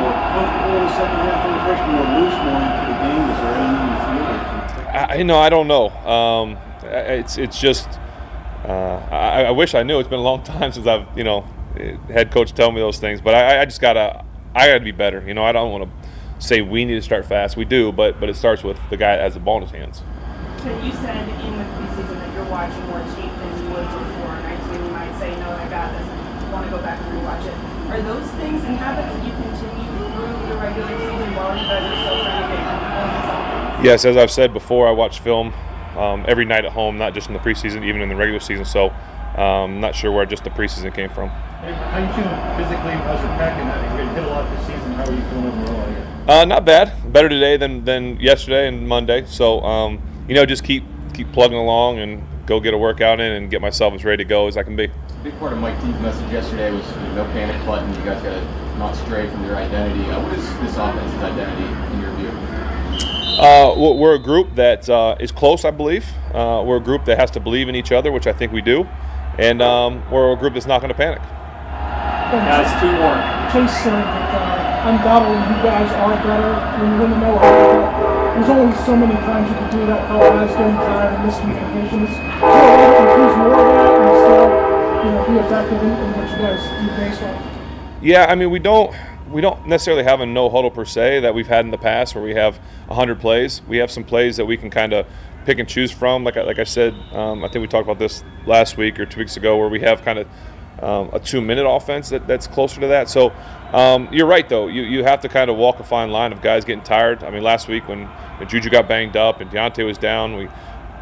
more 0.00 0.14
comfortable 0.32 0.76
in 0.76 0.84
the 0.84 0.92
second 0.96 1.20
half 1.20 1.40
of 1.44 1.52
the 1.52 1.60
first, 1.68 1.82
more 1.92 2.06
loose 2.16 2.38
more 2.44 2.60
into 2.64 2.82
the 2.88 2.96
game? 3.02 3.24
Is 3.28 3.38
there 3.42 3.54
anything 3.60 3.90
you 3.92 4.00
feel? 4.08 4.32
I, 4.92 5.14
you 5.16 5.24
know, 5.24 5.38
I 5.38 5.48
don't 5.48 5.68
know. 5.68 5.88
Um, 6.06 6.58
it's 6.84 7.38
it's 7.38 7.60
just 7.60 7.88
uh, 8.64 9.06
I, 9.10 9.44
I, 9.44 9.50
wish 9.50 9.74
I 9.74 9.82
knew. 9.82 9.98
It's 9.98 10.08
been 10.08 10.18
a 10.18 10.22
long 10.22 10.42
time 10.44 10.72
since 10.72 10.86
I've 10.86 11.06
you 11.16 11.24
know 11.24 11.42
head 12.08 12.30
coach 12.30 12.52
tell 12.52 12.70
me 12.72 12.80
those 12.80 12.98
things, 12.98 13.20
but 13.20 13.34
I, 13.34 13.62
I 13.62 13.64
just 13.64 13.80
gotta 13.80 14.24
I 14.54 14.68
gotta 14.68 14.80
be 14.80 14.92
better. 14.92 15.22
You 15.26 15.34
know, 15.34 15.44
I 15.44 15.52
don't 15.52 15.70
want 15.70 15.84
to 15.84 16.01
say 16.42 16.60
we 16.60 16.84
need 16.84 16.94
to 16.94 17.02
start 17.02 17.24
fast. 17.24 17.56
We 17.56 17.64
do, 17.64 17.92
but 17.92 18.18
but 18.18 18.28
it 18.28 18.36
starts 18.36 18.62
with 18.62 18.78
the 18.90 18.96
guy 18.96 19.16
that 19.16 19.22
has 19.22 19.34
the 19.34 19.40
ball 19.40 19.58
in 19.58 19.62
his 19.62 19.70
hands. 19.70 20.02
So 20.62 20.68
you 20.82 20.92
said 20.92 21.28
in 21.28 21.58
the 21.58 21.64
preseason 21.78 22.18
that 22.18 22.34
you're 22.34 22.50
watching 22.50 22.86
more 22.86 23.02
tape 23.14 23.30
than 23.30 23.50
you 23.58 23.64
would 23.70 23.86
before, 23.86 24.34
and 24.34 24.46
I 24.46 24.52
assume 24.58 24.84
you 24.84 24.90
might 24.90 25.14
say, 25.18 25.30
no, 25.38 25.50
I 25.50 25.66
got 25.70 25.90
this. 25.94 26.06
I 26.06 26.52
want 26.52 26.66
to 26.66 26.70
go 26.70 26.82
back 26.82 27.00
and 27.00 27.18
rewatch 27.18 27.46
it. 27.46 27.56
Are 27.90 28.02
those 28.02 28.28
things 28.38 28.62
and 28.64 28.76
habits 28.76 29.10
that 29.10 29.22
you 29.26 29.32
continue 29.32 29.90
through 30.14 30.48
the 30.48 30.56
regular 30.60 30.88
season 30.98 31.34
while 31.34 31.54
you 31.56 31.66
guys 31.66 31.82
are 31.82 31.98
still 31.98 32.22
trying 32.22 32.42
to 32.42 32.56
get 32.56 33.84
Yes, 33.84 34.04
as 34.04 34.16
I've 34.16 34.30
said 34.30 34.52
before, 34.52 34.86
I 34.86 34.92
watch 34.92 35.20
film 35.20 35.52
um, 35.96 36.24
every 36.28 36.44
night 36.44 36.64
at 36.64 36.72
home, 36.72 36.98
not 36.98 37.14
just 37.14 37.26
in 37.26 37.34
the 37.34 37.40
preseason, 37.40 37.84
even 37.84 38.00
in 38.00 38.08
the 38.08 38.16
regular 38.16 38.40
season. 38.40 38.64
So 38.64 38.90
I'm 39.34 39.40
um, 39.40 39.80
not 39.80 39.94
sure 39.94 40.12
where 40.12 40.26
just 40.26 40.44
the 40.44 40.50
preseason 40.50 40.94
came 40.94 41.10
from. 41.10 41.28
How 41.28 41.66
are 41.66 42.00
you 42.00 42.12
feeling 42.14 42.38
physically 42.58 42.94
as 42.94 43.18
you're 43.18 43.38
packing 43.38 43.66
that? 43.66 43.98
You're 43.98 44.14
hit 44.14 44.24
a 44.24 44.26
lot 44.28 44.48
this 44.56 44.66
season. 44.66 44.92
How 44.92 45.04
are 45.04 45.12
you 45.12 45.22
feeling 45.30 45.46
overall? 45.46 46.11
Uh, 46.26 46.44
not 46.44 46.64
bad. 46.64 47.12
Better 47.12 47.28
today 47.28 47.56
than, 47.56 47.84
than 47.84 48.18
yesterday 48.20 48.68
and 48.68 48.86
Monday. 48.86 49.24
So 49.26 49.60
um, 49.62 50.00
you 50.28 50.34
know, 50.34 50.46
just 50.46 50.64
keep 50.64 50.84
keep 51.14 51.30
plugging 51.32 51.58
along 51.58 51.98
and 51.98 52.24
go 52.46 52.60
get 52.60 52.74
a 52.74 52.78
workout 52.78 53.20
in 53.20 53.32
and 53.32 53.50
get 53.50 53.60
myself 53.60 53.94
as 53.94 54.04
ready 54.04 54.24
to 54.24 54.28
go 54.28 54.46
as 54.46 54.56
I 54.56 54.62
can 54.62 54.76
be. 54.76 54.84
A 54.84 54.90
big 55.22 55.38
part 55.38 55.52
of 55.52 55.58
Mike 55.58 55.80
T's 55.80 55.98
message 56.00 56.30
yesterday 56.32 56.70
was 56.70 56.86
no 57.14 57.24
panic 57.32 57.64
button. 57.66 57.88
You 57.90 58.04
guys 58.04 58.22
got 58.22 58.34
to 58.34 58.78
not 58.78 58.96
stray 58.96 59.28
from 59.28 59.44
your 59.44 59.56
identity. 59.56 60.08
Uh, 60.10 60.22
what 60.22 60.32
is 60.32 60.44
this 60.60 60.76
offense's 60.76 61.22
identity 61.22 61.94
in 61.94 62.00
your 62.00 62.14
view? 62.14 62.28
Uh, 63.38 63.74
we're 63.76 64.14
a 64.14 64.18
group 64.18 64.54
that 64.54 64.88
uh, 64.88 65.16
is 65.18 65.32
close, 65.32 65.64
I 65.64 65.70
believe. 65.70 66.06
Uh, 66.32 66.62
we're 66.64 66.76
a 66.76 66.80
group 66.80 67.04
that 67.06 67.18
has 67.18 67.30
to 67.32 67.40
believe 67.40 67.68
in 67.68 67.74
each 67.74 67.90
other, 67.90 68.12
which 68.12 68.26
I 68.26 68.32
think 68.32 68.52
we 68.52 68.62
do, 68.62 68.84
and 69.38 69.60
um, 69.60 70.08
we're 70.10 70.32
a 70.32 70.36
group 70.36 70.54
that's 70.54 70.66
not 70.66 70.80
going 70.80 70.90
to 70.90 70.94
panic. 70.94 71.20
Guys, 72.32 72.80
two 72.80 72.92
more. 72.92 73.16
Chase 73.52 73.82
said 73.82 73.92
that 73.92 74.34
uh, 74.34 74.61
undoubtedly 74.82 75.38
you 75.38 75.62
guys 75.62 75.90
are 75.92 76.14
better 76.26 76.52
when 76.78 76.92
you 76.92 76.98
win 77.00 77.10
the 77.10 77.18
no 77.18 78.12
there's 78.34 78.48
only 78.48 78.76
so 78.78 78.96
many 78.96 79.14
times 79.14 79.48
you 79.48 79.54
can 79.56 79.70
do 79.70 79.86
that 79.86 80.10
without 80.10 80.32
guys 80.32 80.56
getting 80.56 80.74
tired 80.74 81.14
and 81.14 81.26
missing 81.26 81.44
communications. 81.44 82.08
Is 82.08 82.16
there 82.16 82.32
a 82.32 82.96
to 82.96 83.10
infuse 83.10 83.36
more 83.36 83.52
of 83.52 83.60
that 83.60 84.00
and 84.00 84.16
still, 84.24 85.04
you 85.04 85.10
know, 85.12 85.26
be 85.28 85.46
effective 85.46 85.82
in, 85.82 85.90
in 85.90 86.12
what 86.16 86.30
you 86.30 86.36
guys 86.38 86.62
do 86.62 86.88
baseline? 86.96 88.02
Yeah, 88.02 88.26
I 88.28 88.34
mean, 88.34 88.50
we 88.50 88.58
don't 88.58 88.94
we 89.30 89.40
don't 89.42 89.66
necessarily 89.66 90.02
have 90.04 90.20
a 90.20 90.26
no 90.26 90.48
huddle 90.48 90.70
per 90.70 90.84
se 90.84 91.20
that 91.20 91.34
we've 91.34 91.46
had 91.46 91.64
in 91.64 91.70
the 91.70 91.78
past 91.78 92.14
where 92.14 92.24
we 92.24 92.34
have 92.34 92.56
100 92.86 93.20
plays. 93.20 93.62
We 93.68 93.76
have 93.78 93.90
some 93.90 94.04
plays 94.04 94.36
that 94.38 94.46
we 94.46 94.56
can 94.56 94.70
kind 94.70 94.92
of 94.92 95.06
pick 95.44 95.58
and 95.58 95.68
choose 95.68 95.92
from. 95.92 96.24
Like 96.24 96.36
I, 96.36 96.42
like 96.42 96.58
I 96.58 96.64
said, 96.64 96.94
um, 97.12 97.44
I 97.44 97.48
think 97.48 97.62
we 97.62 97.68
talked 97.68 97.86
about 97.86 97.98
this 97.98 98.24
last 98.46 98.78
week 98.78 98.98
or 98.98 99.06
two 99.06 99.20
weeks 99.20 99.36
ago, 99.36 99.58
where 99.58 99.68
we 99.68 99.80
have 99.80 100.02
kind 100.02 100.18
of 100.18 100.26
um, 100.82 101.10
a 101.12 101.20
two-minute 101.20 101.66
offense 101.66 102.08
that, 102.10 102.26
that's 102.26 102.46
closer 102.46 102.80
to 102.80 102.88
that. 102.88 103.08
So 103.08 103.32
um, 103.72 104.08
you're 104.12 104.26
right, 104.26 104.48
though. 104.48 104.66
You, 104.66 104.82
you 104.82 105.04
have 105.04 105.20
to 105.20 105.28
kind 105.28 105.48
of 105.48 105.56
walk 105.56 105.80
a 105.80 105.84
fine 105.84 106.10
line 106.10 106.32
of 106.32 106.42
guys 106.42 106.64
getting 106.64 106.84
tired. 106.84 107.22
I 107.22 107.30
mean, 107.30 107.42
last 107.42 107.68
week 107.68 107.88
when, 107.88 108.08
Juju 108.48 108.70
got 108.70 108.88
banged 108.88 109.16
up 109.16 109.40
and 109.40 109.48
Diontae 109.50 109.86
was 109.86 109.98
down, 109.98 110.34
we 110.34 110.48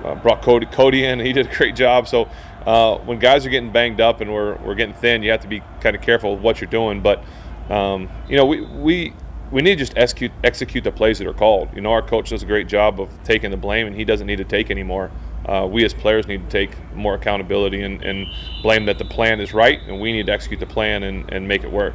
uh, 0.04 0.14
brought 0.16 0.42
Cody, 0.42 0.66
Cody 0.66 1.04
in. 1.04 1.18
He 1.24 1.32
did 1.32 1.50
a 1.50 1.54
great 1.56 1.74
job. 1.74 2.06
So 2.06 2.28
uh, 2.66 2.98
when 2.98 3.18
guys 3.18 3.46
are 3.46 3.48
getting 3.48 3.72
banged 3.72 4.00
up 4.00 4.20
and 4.20 4.32
we're, 4.32 4.56
we're 4.56 4.74
getting 4.74 4.94
thin, 4.94 5.22
you 5.22 5.30
have 5.30 5.40
to 5.40 5.48
be 5.48 5.62
kind 5.80 5.96
of 5.96 6.02
careful 6.02 6.34
with 6.34 6.42
what 6.42 6.60
you're 6.60 6.70
doing. 6.70 7.00
But 7.00 7.24
um, 7.70 8.10
you 8.28 8.36
know, 8.36 8.44
we, 8.44 8.60
we 8.60 9.14
we 9.50 9.62
need 9.62 9.70
to 9.70 9.76
just 9.76 9.96
execute 9.96 10.32
execute 10.44 10.84
the 10.84 10.92
plays 10.92 11.18
that 11.18 11.26
are 11.26 11.32
called. 11.32 11.68
You 11.74 11.80
know, 11.80 11.92
our 11.92 12.02
coach 12.02 12.30
does 12.30 12.42
a 12.42 12.46
great 12.46 12.68
job 12.68 13.00
of 13.00 13.08
taking 13.24 13.50
the 13.50 13.56
blame, 13.56 13.86
and 13.86 13.96
he 13.96 14.04
doesn't 14.04 14.26
need 14.26 14.38
to 14.38 14.44
take 14.44 14.70
anymore 14.70 15.10
uh, 15.46 15.66
we 15.66 15.84
as 15.84 15.94
players 15.94 16.26
need 16.26 16.42
to 16.42 16.50
take 16.50 16.70
more 16.94 17.14
accountability 17.14 17.82
and, 17.82 18.02
and, 18.02 18.26
blame 18.62 18.84
that 18.84 18.98
the 18.98 19.04
plan 19.04 19.40
is 19.40 19.54
right, 19.54 19.80
and 19.86 20.00
we 20.00 20.12
need 20.12 20.26
to 20.26 20.32
execute 20.32 20.60
the 20.60 20.66
plan 20.66 21.02
and, 21.02 21.32
and 21.32 21.48
make 21.48 21.64
it 21.64 21.72
work. 21.72 21.94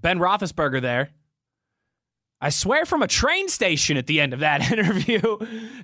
Ben 0.00 0.18
Roethlisberger 0.18 0.82
there. 0.82 1.10
I 2.40 2.50
swear 2.50 2.84
from 2.84 3.02
a 3.02 3.08
train 3.08 3.48
station 3.48 3.96
at 3.96 4.06
the 4.06 4.20
end 4.20 4.32
of 4.32 4.40
that 4.40 4.72
interview. 4.72 5.20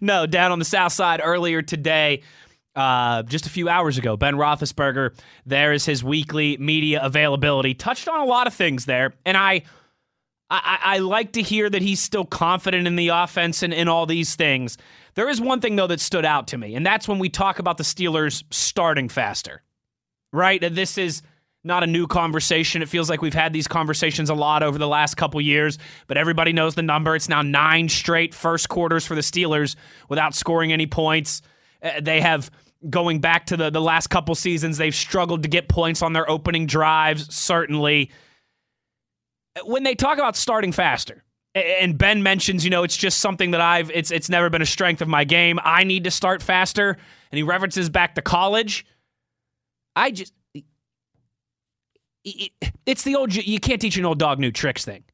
no, 0.01 0.27
down 0.27 0.53
on 0.53 0.59
the 0.59 0.65
south 0.65 0.93
side 0.93 1.21
earlier 1.23 1.63
today, 1.63 2.23
uh, 2.75 3.23
just 3.23 3.47
a 3.47 3.51
few 3.51 3.69
hours 3.69 3.99
ago. 3.99 4.17
Ben 4.17 4.35
Roethlisberger, 4.35 5.17
there 5.47 5.73
is 5.73 5.87
his 5.87 6.03
weekly 6.03 6.57
media 6.57 7.01
availability. 7.03 7.75
Touched 7.75 8.09
on 8.09 8.21
a 8.21 8.25
lot 8.25 8.49
of 8.49 8.55
things 8.55 8.85
there, 8.85 9.15
and 9.25 9.37
I– 9.37 9.63
I, 10.63 10.79
I, 10.97 10.99
like 10.99 11.33
to 11.33 11.43
hear 11.43 11.69
that 11.69 11.83
he's 11.83 12.01
still 12.01 12.25
confident 12.25 12.87
in 12.87 12.97
the 12.97 13.09
offense 13.09 13.63
and 13.63 13.73
in 13.73 13.89
all 13.89 14.07
these 14.07 14.35
things. 14.35 14.77
There 15.15 15.29
is 15.29 15.41
one 15.41 15.61
thing, 15.61 15.77
though, 15.77 15.87
that 15.87 16.01
stood 16.01 16.25
out 16.25 16.49
to 16.49 16.59
me, 16.59 16.75
and 16.75 16.85
that's 16.85 17.09
when 17.09 17.19
we 17.19 17.29
talk 17.29 17.59
about 17.59 17.79
the 17.79 17.85
Steelers 17.85 18.45
starting 18.51 19.09
faster, 19.09 19.63
right? 20.33 20.61
This 20.61 20.99
is 20.99 21.23
not 21.65 21.83
a 21.83 21.87
new 21.87 22.07
conversation. 22.07 22.83
It 22.83 22.89
feels 22.89 23.09
like 23.09 23.23
we've 23.23 23.33
had 23.33 23.53
these 23.53 23.67
conversations 23.67 24.29
a 24.29 24.35
lot 24.35 24.63
over 24.63 24.77
the 24.77 24.89
last 24.89 25.17
couple 25.17 25.41
years, 25.41 25.79
but 26.07 26.17
everybody 26.17 26.53
knows 26.53 26.75
the 26.75 26.83
number. 26.83 27.17
It's 27.17 27.29
now 27.29 27.43
nine 27.43 27.89
straight 27.89 28.35
first 28.35 28.69
quarters 28.69 29.07
for 29.07 29.15
the 29.15 29.23
Steelers 29.23 29.77
without 30.09 30.35
scoring 30.35 30.73
any 30.73 30.87
points. 30.87 31.41
Uh, 31.83 32.01
they 32.03 32.21
have 32.21 32.51
going 32.91 33.21
back 33.21 33.47
to 33.47 33.57
the, 33.57 33.71
the 33.71 33.81
last 33.81 34.09
couple 34.09 34.35
seasons, 34.35 34.77
they've 34.77 34.95
struggled 34.95 35.43
to 35.43 35.49
get 35.49 35.69
points 35.69 36.03
on 36.03 36.13
their 36.13 36.29
opening 36.31 36.67
drives, 36.67 37.35
certainly 37.35 38.11
when 39.65 39.83
they 39.85 39.95
talk 39.95 40.19
about 40.19 40.37
starting 40.37 40.73
faster, 40.73 41.23
And 41.55 41.97
Ben 41.97 42.23
mentions, 42.23 42.65
you 42.65 42.71
know, 42.71 42.83
it's 42.83 42.97
just 42.97 43.21
something 43.21 43.53
that 43.53 43.61
I've 43.61 43.91
it's 43.93 44.11
it's 44.11 44.29
never 44.29 44.51
been 44.51 44.63
a 44.63 44.67
strength 44.67 45.01
of 45.01 45.09
my 45.09 45.23
game. 45.23 45.61
I 45.63 45.85
need 45.85 46.05
to 46.05 46.11
start 46.11 46.43
faster, 46.43 46.97
and 47.31 47.37
he 47.37 47.45
references 47.45 47.89
back 47.89 48.17
to 48.17 48.23
college. 48.23 48.85
I 49.95 50.11
just 50.11 50.33
it's 52.87 53.05
the 53.05 53.15
old 53.15 53.35
you 53.35 53.61
can't 53.61 53.81
teach 53.81 53.97
an 53.97 54.05
old 54.05 54.19
dog 54.19 54.41
new 54.41 54.51
tricks 54.51 54.85
thing, 54.85 55.05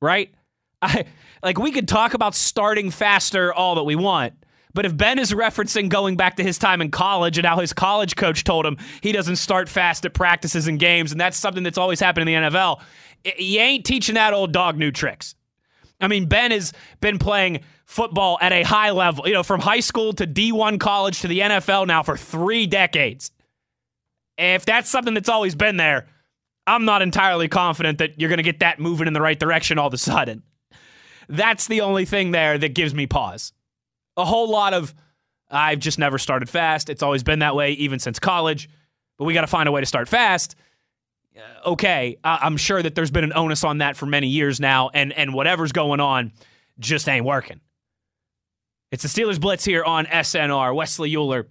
right? 0.00 0.32
I 0.80 1.04
like 1.42 1.58
we 1.58 1.70
could 1.70 1.88
talk 1.88 2.14
about 2.14 2.34
starting 2.34 2.90
faster 2.90 3.52
all 3.52 3.74
that 3.74 3.84
we 3.84 3.96
want, 3.96 4.32
but 4.72 4.86
if 4.86 4.96
Ben 4.96 5.18
is 5.18 5.32
referencing 5.32 5.90
going 5.90 6.16
back 6.16 6.36
to 6.36 6.42
his 6.42 6.56
time 6.58 6.80
in 6.80 6.90
college 6.90 7.36
and 7.36 7.46
how 7.46 7.58
his 7.58 7.74
college 7.74 8.16
coach 8.16 8.44
told 8.44 8.64
him 8.64 8.78
he 9.02 9.12
doesn't 9.12 9.36
start 9.36 9.68
fast 9.68 10.06
at 10.06 10.14
practices 10.14 10.66
and 10.66 10.78
games, 10.78 11.12
and 11.12 11.20
that's 11.20 11.36
something 11.36 11.62
that's 11.62 11.78
always 11.78 12.00
happened 12.00 12.26
in 12.28 12.42
the 12.42 12.48
NFL, 12.48 12.80
you 13.38 13.60
ain't 13.60 13.84
teaching 13.84 14.14
that 14.16 14.32
old 14.32 14.52
dog 14.52 14.76
new 14.76 14.90
tricks. 14.90 15.34
I 16.00 16.08
mean, 16.08 16.26
Ben 16.26 16.50
has 16.50 16.72
been 17.00 17.18
playing 17.18 17.60
football 17.86 18.38
at 18.40 18.52
a 18.52 18.62
high 18.62 18.90
level, 18.90 19.26
you 19.26 19.34
know, 19.34 19.42
from 19.42 19.60
high 19.60 19.80
school 19.80 20.12
to 20.14 20.26
D1 20.26 20.80
college 20.80 21.20
to 21.20 21.28
the 21.28 21.40
NFL 21.40 21.86
now 21.86 22.02
for 22.02 22.16
three 22.16 22.66
decades. 22.66 23.30
If 24.36 24.64
that's 24.64 24.90
something 24.90 25.14
that's 25.14 25.28
always 25.28 25.54
been 25.54 25.76
there, 25.76 26.06
I'm 26.66 26.84
not 26.84 27.02
entirely 27.02 27.48
confident 27.48 27.98
that 27.98 28.18
you're 28.18 28.30
going 28.30 28.38
to 28.38 28.42
get 28.42 28.60
that 28.60 28.80
moving 28.80 29.06
in 29.06 29.12
the 29.12 29.20
right 29.20 29.38
direction 29.38 29.78
all 29.78 29.86
of 29.86 29.94
a 29.94 29.98
sudden. 29.98 30.42
That's 31.28 31.66
the 31.66 31.82
only 31.82 32.04
thing 32.04 32.32
there 32.32 32.58
that 32.58 32.74
gives 32.74 32.94
me 32.94 33.06
pause. 33.06 33.52
A 34.16 34.24
whole 34.24 34.50
lot 34.50 34.74
of, 34.74 34.94
I've 35.50 35.78
just 35.78 35.98
never 35.98 36.18
started 36.18 36.48
fast. 36.48 36.90
It's 36.90 37.02
always 37.02 37.22
been 37.22 37.40
that 37.40 37.54
way, 37.54 37.72
even 37.72 37.98
since 37.98 38.18
college, 38.18 38.68
but 39.18 39.24
we 39.24 39.34
got 39.34 39.42
to 39.42 39.46
find 39.46 39.68
a 39.68 39.72
way 39.72 39.80
to 39.80 39.86
start 39.86 40.08
fast. 40.08 40.56
Uh, 41.36 41.70
okay, 41.70 42.16
I'm 42.22 42.56
sure 42.56 42.82
that 42.82 42.94
there's 42.94 43.10
been 43.10 43.24
an 43.24 43.32
onus 43.34 43.64
on 43.64 43.78
that 43.78 43.96
for 43.96 44.06
many 44.06 44.28
years 44.28 44.60
now, 44.60 44.90
and, 44.94 45.12
and 45.12 45.34
whatever's 45.34 45.72
going 45.72 46.00
on 46.00 46.32
just 46.78 47.08
ain't 47.08 47.24
working. 47.24 47.60
It's 48.92 49.02
the 49.02 49.08
Steelers 49.08 49.40
Blitz 49.40 49.64
here 49.64 49.82
on 49.82 50.06
SNR. 50.06 50.74
Wesley 50.74 51.16
Euler 51.16 51.48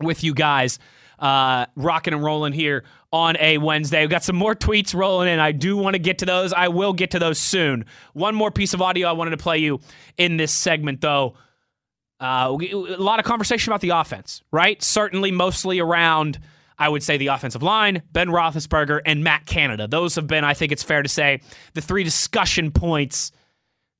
with 0.00 0.22
you 0.22 0.34
guys 0.34 0.78
uh, 1.18 1.66
rocking 1.74 2.14
and 2.14 2.22
rolling 2.22 2.52
here 2.52 2.84
on 3.12 3.36
a 3.38 3.58
Wednesday. 3.58 4.00
We've 4.02 4.10
got 4.10 4.22
some 4.22 4.36
more 4.36 4.54
tweets 4.54 4.94
rolling 4.94 5.28
in. 5.28 5.40
I 5.40 5.52
do 5.52 5.76
want 5.76 5.94
to 5.94 5.98
get 5.98 6.18
to 6.18 6.26
those. 6.26 6.52
I 6.52 6.68
will 6.68 6.92
get 6.92 7.12
to 7.12 7.18
those 7.18 7.38
soon. 7.38 7.86
One 8.12 8.34
more 8.34 8.50
piece 8.50 8.74
of 8.74 8.82
audio 8.82 9.08
I 9.08 9.12
wanted 9.12 9.32
to 9.32 9.36
play 9.38 9.58
you 9.58 9.80
in 10.16 10.36
this 10.36 10.52
segment, 10.52 11.00
though. 11.00 11.34
Uh, 12.20 12.56
a 12.60 12.74
lot 12.74 13.18
of 13.18 13.24
conversation 13.24 13.72
about 13.72 13.80
the 13.80 13.90
offense, 13.90 14.42
right? 14.50 14.82
Certainly, 14.82 15.32
mostly 15.32 15.78
around, 15.78 16.38
I 16.78 16.88
would 16.88 17.02
say, 17.02 17.16
the 17.16 17.28
offensive 17.28 17.62
line, 17.62 18.02
Ben 18.12 18.28
Roethlisberger, 18.28 19.00
and 19.04 19.24
Matt 19.24 19.46
Canada. 19.46 19.88
Those 19.88 20.14
have 20.14 20.26
been, 20.26 20.44
I 20.44 20.54
think 20.54 20.72
it's 20.72 20.82
fair 20.82 21.02
to 21.02 21.08
say, 21.08 21.40
the 21.74 21.80
three 21.80 22.04
discussion 22.04 22.70
points 22.70 23.32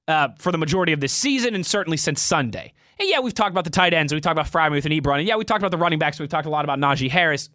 uh, 0.07 0.29
for 0.39 0.53
the 0.53 0.59
majority 0.59 0.93
of 0.93 1.01
this 1.01 1.13
season 1.13 1.55
and 1.55 1.67
certainly 1.67 1.97
since 1.97 2.23
Sunday. 2.23 2.73
And 2.99 3.09
yeah, 3.09 3.21
we've 3.21 3.35
talked 3.35 3.51
about 3.51 3.65
the 3.65 3.71
tight 3.71 3.95
ends. 3.95 4.13
We've 4.13 4.23
talked 4.23 4.39
about 4.39 4.51
Freiermuth 4.51 4.85
and 4.85 4.95
Ebron. 4.95 5.19
And 5.19 5.29
yeah, 5.29 5.37
we 5.37 5.45
talked 5.45 5.61
about 5.61 5.71
the 5.71 5.79
running 5.79 5.99
backs. 5.99 6.19
We've 6.19 6.29
talked 6.29 6.47
a 6.47 6.51
lot 6.51 6.65
about 6.65 6.79
Najee 6.79 7.11
Harris. 7.11 7.51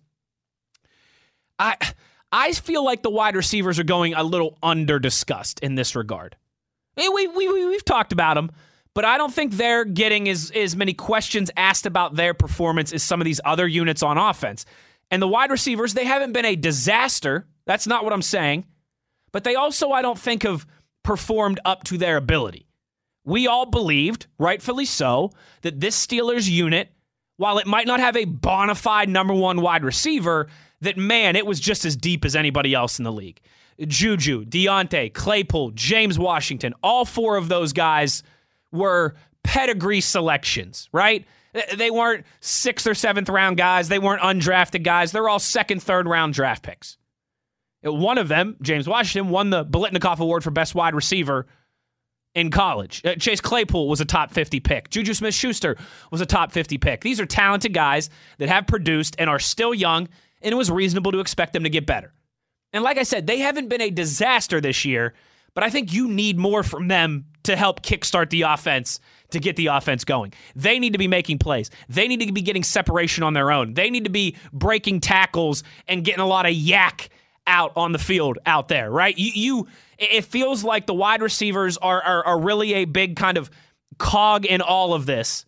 I 1.60 1.76
I 2.32 2.52
feel 2.54 2.84
like 2.84 3.04
the 3.04 3.12
wide 3.12 3.36
receivers 3.36 3.78
are 3.78 3.84
going 3.84 4.16
a 4.16 4.24
little 4.24 4.58
under 4.64 4.98
discussed 4.98 5.60
in 5.60 5.76
this 5.76 5.96
regard. 5.96 6.36
We, 6.98 7.08
we, 7.10 7.28
we, 7.28 7.66
we've 7.68 7.86
talked 7.86 8.12
about 8.12 8.36
them, 8.36 8.52
but 8.96 9.06
I 9.06 9.18
don't 9.20 9.32
think 9.34 9.54
they're 9.54 9.86
getting 9.86 10.28
as, 10.28 10.52
as 10.56 10.76
many 10.76 10.94
questions 10.94 11.52
asked 11.56 11.86
about 11.86 12.16
their 12.16 12.34
performance 12.34 12.92
as 12.92 13.04
some 13.04 13.22
of 13.22 13.26
these 13.26 13.40
other 13.46 13.68
units 13.68 14.02
on 14.02 14.18
offense. 14.18 14.66
And 15.14 15.22
the 15.22 15.28
wide 15.28 15.52
receivers, 15.52 15.94
they 15.94 16.06
haven't 16.06 16.32
been 16.32 16.44
a 16.44 16.56
disaster. 16.56 17.46
That's 17.68 17.86
not 17.86 18.04
what 18.04 18.14
I'm 18.14 18.24
saying. 18.24 18.66
But 19.32 19.44
they 19.44 19.54
also, 19.54 19.92
I 19.92 20.02
don't 20.02 20.18
think, 20.18 20.42
have 20.42 20.66
performed 21.04 21.60
up 21.64 21.84
to 21.84 22.00
their 22.00 22.18
ability. 22.18 22.66
We 23.24 23.46
all 23.46 23.68
believed, 23.68 24.26
rightfully 24.40 24.86
so, 24.86 25.30
that 25.62 25.80
this 25.80 26.04
Steelers 26.04 26.50
unit, 26.50 26.90
while 27.38 27.60
it 27.60 27.68
might 27.68 27.86
not 27.86 28.00
have 28.00 28.18
a 28.18 28.26
bona 28.26 28.74
fide 28.74 29.08
number 29.08 29.36
one 29.36 29.62
wide 29.62 29.84
receiver, 29.84 30.48
that 30.82 30.98
man, 30.98 31.36
it 31.36 31.46
was 31.46 31.60
just 31.60 31.86
as 31.86 31.96
deep 31.96 32.26
as 32.26 32.36
anybody 32.36 32.74
else 32.74 32.98
in 32.98 33.04
the 33.04 33.12
league. 33.12 33.40
Juju, 33.86 34.46
Diontae, 34.46 35.14
Claypool, 35.14 35.74
James 35.76 36.18
Washington, 36.18 36.74
all 36.82 37.06
four 37.06 37.38
of 37.38 37.50
those 37.50 37.72
guys 37.72 38.24
were 38.72 39.14
pedigree 39.44 40.02
selections, 40.02 40.90
right? 40.92 41.28
They 41.76 41.92
weren't 41.92 42.26
sixth 42.40 42.88
or 42.88 42.96
seventh 42.96 43.30
round 43.30 43.58
guys. 43.58 43.88
They 43.88 44.00
weren't 44.00 44.22
undrafted 44.22 44.84
guys. 44.84 45.12
They're 45.12 45.30
all 45.30 45.40
second, 45.40 45.84
third 45.84 46.08
round 46.08 46.34
draft 46.34 46.64
picks. 46.64 46.98
One 47.84 48.18
of 48.18 48.28
them, 48.28 48.56
James 48.62 48.88
Washington, 48.88 49.32
won 49.32 49.50
the 49.50 49.66
Biletnikoff 49.66 50.20
Award 50.20 50.44
for 50.44 50.52
Best 50.52 50.74
Wide 50.74 50.96
Receiver 50.96 51.48
in 52.34 52.50
college. 52.50 53.02
Uh, 53.06 53.16
Chase 53.16 53.42
Claypool 53.42 53.88
was 53.88 54.02
a 54.02 54.06
top 54.06 54.32
50 54.32 54.60
pick. 54.62 54.90
Juju 54.90 55.14
Smith 55.14 55.36
Schuster 55.36 55.78
was 56.10 56.22
a 56.22 56.26
top 56.26 56.52
50 56.52 56.78
pick. 56.78 57.02
These 57.02 57.20
are 57.20 57.26
talented 57.26 57.74
guys 57.74 58.10
that 58.38 58.50
have 58.50 58.68
produced 58.68 59.16
and 59.20 59.30
are 59.30 59.40
still 59.40 59.74
young, 59.74 60.08
and 60.42 60.52
it 60.52 60.56
was 60.56 60.72
reasonable 60.72 61.12
to 61.12 61.20
expect 61.20 61.54
them 61.54 61.64
to 61.64 61.70
get 61.70 61.86
better. 61.86 62.14
And 62.72 62.84
like 62.84 62.98
I 62.98 63.04
said, 63.04 63.28
they 63.28 63.40
haven't 63.40 63.68
been 63.70 63.82
a 63.82 63.92
disaster 63.92 64.60
this 64.60 64.84
year, 64.86 65.14
but 65.54 65.64
I 65.64 65.70
think 65.70 65.94
you 65.94 66.08
need 66.08 66.40
more 66.40 66.64
from 66.64 66.88
them 66.88 67.26
to 67.44 67.56
help 67.56 67.84
kickstart 67.84 68.30
the 68.30 68.44
offense 68.44 69.00
to 69.34 69.40
get 69.40 69.56
the 69.56 69.68
offense 69.68 70.04
going. 70.04 70.34
They 70.56 70.80
need 70.80 70.94
to 70.94 71.00
be 71.00 71.08
making 71.08 71.40
plays. 71.40 71.70
They 71.90 72.08
need 72.08 72.22
to 72.26 72.32
be 72.32 72.42
getting 72.42 72.64
separation 72.64 73.24
on 73.24 73.34
their 73.34 73.52
own. 73.52 73.74
They 73.74 73.90
need 73.90 74.06
to 74.06 74.10
be 74.10 74.36
breaking 74.52 75.02
tackles 75.02 75.64
and 75.88 76.04
getting 76.04 76.22
a 76.22 76.28
lot 76.28 76.46
of 76.46 76.54
YAC 76.54 77.10
out 77.46 77.74
on 77.76 77.92
the 77.92 78.00
field 78.00 78.38
out 78.46 78.68
there, 78.68 78.90
right? 78.90 79.18
You, 79.18 79.32
you 79.34 79.68
it 79.98 80.26
feels 80.26 80.64
like 80.64 80.86
the 80.86 80.94
wide 80.94 81.22
receivers 81.22 81.78
are, 81.78 82.02
are, 82.02 82.26
are 82.26 82.40
really 82.40 82.74
a 82.74 82.86
big 82.86 83.16
kind 83.16 83.38
of 83.38 83.50
cog 83.98 84.46
in 84.46 84.62
all 84.62 84.94
of 84.94 85.06
this 85.06 85.46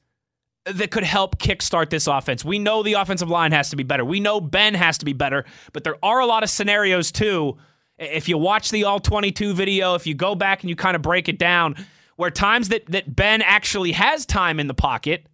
that 0.65 0.89
could 0.91 1.03
help 1.03 1.37
kickstart 1.37 1.89
this 1.89 2.07
offense. 2.07 2.43
We 2.43 2.57
know 2.57 2.83
the 2.83 2.93
offensive 2.93 3.29
line 3.29 3.51
has 3.51 3.69
to 3.69 3.75
be 3.75 3.83
better. 3.83 4.03
We 4.03 4.19
know 4.19 4.41
Ben 4.41 4.73
has 4.73 4.97
to 4.99 5.05
be 5.05 5.13
better, 5.13 5.45
but 5.73 5.83
there 5.83 5.95
are 6.03 6.19
a 6.19 6.25
lot 6.25 6.43
of 6.43 6.49
scenarios 6.49 7.11
too. 7.11 7.57
If 7.97 8.27
you 8.27 8.37
watch 8.37 8.71
the 8.71 8.83
all 8.83 8.99
22 8.99 9.53
video, 9.53 9.95
if 9.95 10.07
you 10.07 10.15
go 10.15 10.35
back 10.35 10.61
and 10.61 10.69
you 10.69 10.75
kind 10.75 10.95
of 10.95 11.01
break 11.01 11.29
it 11.29 11.37
down, 11.37 11.75
where 12.15 12.31
times 12.31 12.69
that, 12.69 12.85
that 12.87 13.15
Ben 13.15 13.41
actually 13.41 13.91
has 13.93 14.25
time 14.25 14.59
in 14.59 14.67
the 14.67 14.73
pocket, 14.73 15.27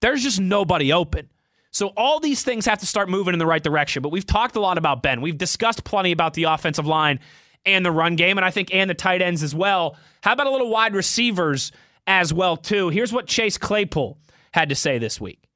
there's 0.00 0.22
just 0.22 0.40
nobody 0.40 0.92
open. 0.92 1.28
So 1.70 1.88
all 1.96 2.18
these 2.18 2.42
things 2.42 2.66
have 2.66 2.78
to 2.78 2.86
start 2.86 3.08
moving 3.08 3.34
in 3.34 3.38
the 3.38 3.46
right 3.46 3.62
direction. 3.62 4.02
But 4.02 4.10
we've 4.10 4.26
talked 4.26 4.56
a 4.56 4.60
lot 4.60 4.78
about 4.78 5.02
Ben. 5.02 5.20
We've 5.20 5.36
discussed 5.36 5.84
plenty 5.84 6.12
about 6.12 6.34
the 6.34 6.44
offensive 6.44 6.86
line 6.86 7.20
and 7.66 7.84
the 7.84 7.92
run 7.92 8.16
game, 8.16 8.38
and 8.38 8.44
I 8.44 8.50
think 8.50 8.74
and 8.74 8.88
the 8.88 8.94
tight 8.94 9.20
ends 9.20 9.42
as 9.42 9.54
well. 9.54 9.96
How 10.22 10.32
about 10.32 10.46
a 10.46 10.50
little 10.50 10.70
wide 10.70 10.94
receivers 10.94 11.72
as 12.06 12.32
well 12.32 12.56
too? 12.56 12.88
Here's 12.88 13.12
what 13.12 13.26
Chase 13.26 13.58
Claypool 13.58 14.18
had 14.52 14.70
to 14.70 14.74
say 14.74 14.98
this 14.98 15.20
week. 15.20 15.47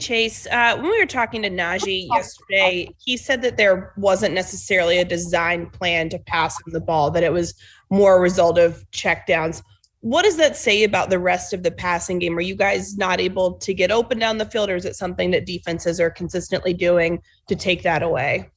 Chase, 0.00 0.46
uh, 0.52 0.76
when 0.76 0.90
we 0.92 0.98
were 0.98 1.06
talking 1.06 1.42
to 1.42 1.50
Najee 1.50 2.06
yesterday, 2.08 2.88
he 3.04 3.16
said 3.16 3.42
that 3.42 3.56
there 3.56 3.92
wasn't 3.96 4.32
necessarily 4.32 4.98
a 4.98 5.04
design 5.04 5.68
plan 5.70 6.08
to 6.10 6.20
pass 6.20 6.54
him 6.54 6.72
the 6.72 6.80
ball, 6.80 7.10
that 7.10 7.24
it 7.24 7.32
was 7.32 7.54
more 7.90 8.16
a 8.16 8.20
result 8.20 8.58
of 8.58 8.88
checkdowns. 8.92 9.60
What 10.00 10.22
does 10.22 10.36
that 10.36 10.56
say 10.56 10.84
about 10.84 11.10
the 11.10 11.18
rest 11.18 11.52
of 11.52 11.64
the 11.64 11.72
passing 11.72 12.20
game? 12.20 12.38
Are 12.38 12.42
you 12.42 12.54
guys 12.54 12.96
not 12.96 13.20
able 13.20 13.54
to 13.54 13.74
get 13.74 13.90
open 13.90 14.20
down 14.20 14.38
the 14.38 14.46
field, 14.46 14.70
or 14.70 14.76
is 14.76 14.84
it 14.84 14.94
something 14.94 15.32
that 15.32 15.46
defenses 15.46 15.98
are 15.98 16.10
consistently 16.10 16.72
doing 16.72 17.20
to 17.48 17.56
take 17.56 17.82
that 17.82 18.04
away? 18.04 18.50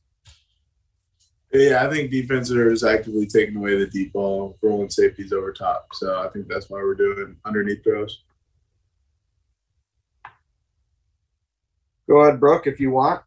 Yeah, 1.51 1.83
I 1.83 1.89
think 1.89 2.11
defenses 2.11 2.55
are 2.55 2.87
actively 2.87 3.25
taking 3.25 3.55
away 3.55 3.79
the 3.79 3.87
deep 3.87 4.13
ball, 4.13 4.59
rolling 4.61 4.91
safeties 4.91 5.33
over 5.33 5.51
top. 5.51 5.87
So 5.93 6.21
I 6.21 6.29
think 6.29 6.47
that's 6.47 6.69
why 6.69 6.83
we're 6.83 6.93
doing 6.93 7.35
underneath 7.45 7.83
throws. 7.83 8.21
Go 12.11 12.23
ahead, 12.23 12.41
Brooke, 12.41 12.67
if 12.67 12.77
you 12.81 12.91
want. 12.91 13.21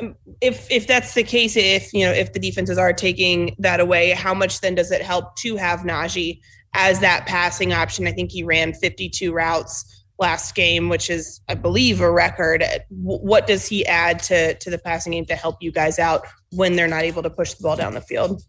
Um, 0.00 0.14
if 0.40 0.70
if 0.70 0.86
that's 0.86 1.14
the 1.14 1.24
case, 1.24 1.56
if 1.56 1.92
you 1.92 2.06
know 2.06 2.12
if 2.12 2.32
the 2.32 2.38
defenses 2.38 2.78
are 2.78 2.92
taking 2.92 3.56
that 3.58 3.80
away, 3.80 4.10
how 4.12 4.34
much 4.34 4.60
then 4.60 4.76
does 4.76 4.92
it 4.92 5.02
help 5.02 5.34
to 5.38 5.56
have 5.56 5.80
Najee 5.80 6.38
as 6.74 7.00
that 7.00 7.26
passing 7.26 7.72
option? 7.72 8.06
I 8.06 8.12
think 8.12 8.30
he 8.30 8.44
ran 8.44 8.72
52 8.72 9.32
routes 9.32 10.04
last 10.20 10.54
game, 10.54 10.88
which 10.88 11.10
is, 11.10 11.40
I 11.48 11.54
believe, 11.54 12.00
a 12.00 12.08
record. 12.08 12.64
What 12.88 13.48
does 13.48 13.66
he 13.66 13.84
add 13.86 14.22
to 14.24 14.54
to 14.54 14.70
the 14.70 14.78
passing 14.78 15.14
game 15.14 15.24
to 15.24 15.34
help 15.34 15.56
you 15.60 15.72
guys 15.72 15.98
out 15.98 16.24
when 16.52 16.76
they're 16.76 16.86
not 16.86 17.02
able 17.02 17.24
to 17.24 17.30
push 17.30 17.54
the 17.54 17.64
ball 17.64 17.74
down 17.74 17.94
the 17.94 18.00
field? 18.00 18.42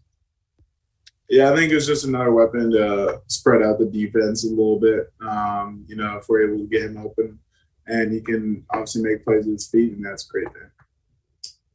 Yeah, 1.28 1.50
I 1.50 1.56
think 1.56 1.72
it's 1.72 1.86
just 1.86 2.04
another 2.04 2.30
weapon 2.30 2.70
to 2.70 3.20
spread 3.26 3.62
out 3.62 3.80
the 3.80 3.86
defense 3.86 4.44
a 4.44 4.48
little 4.48 4.78
bit. 4.78 5.12
Um, 5.20 5.84
you 5.88 5.96
know, 5.96 6.18
if 6.18 6.28
we're 6.28 6.48
able 6.48 6.58
to 6.58 6.68
get 6.68 6.82
him 6.82 6.96
open, 6.96 7.40
and 7.86 8.12
he 8.12 8.20
can 8.20 8.64
obviously 8.70 9.02
make 9.02 9.24
plays 9.24 9.44
with 9.44 9.54
his 9.54 9.68
feet, 9.68 9.92
and 9.92 10.04
that's 10.04 10.24
great 10.24 10.48
there. 10.52 10.72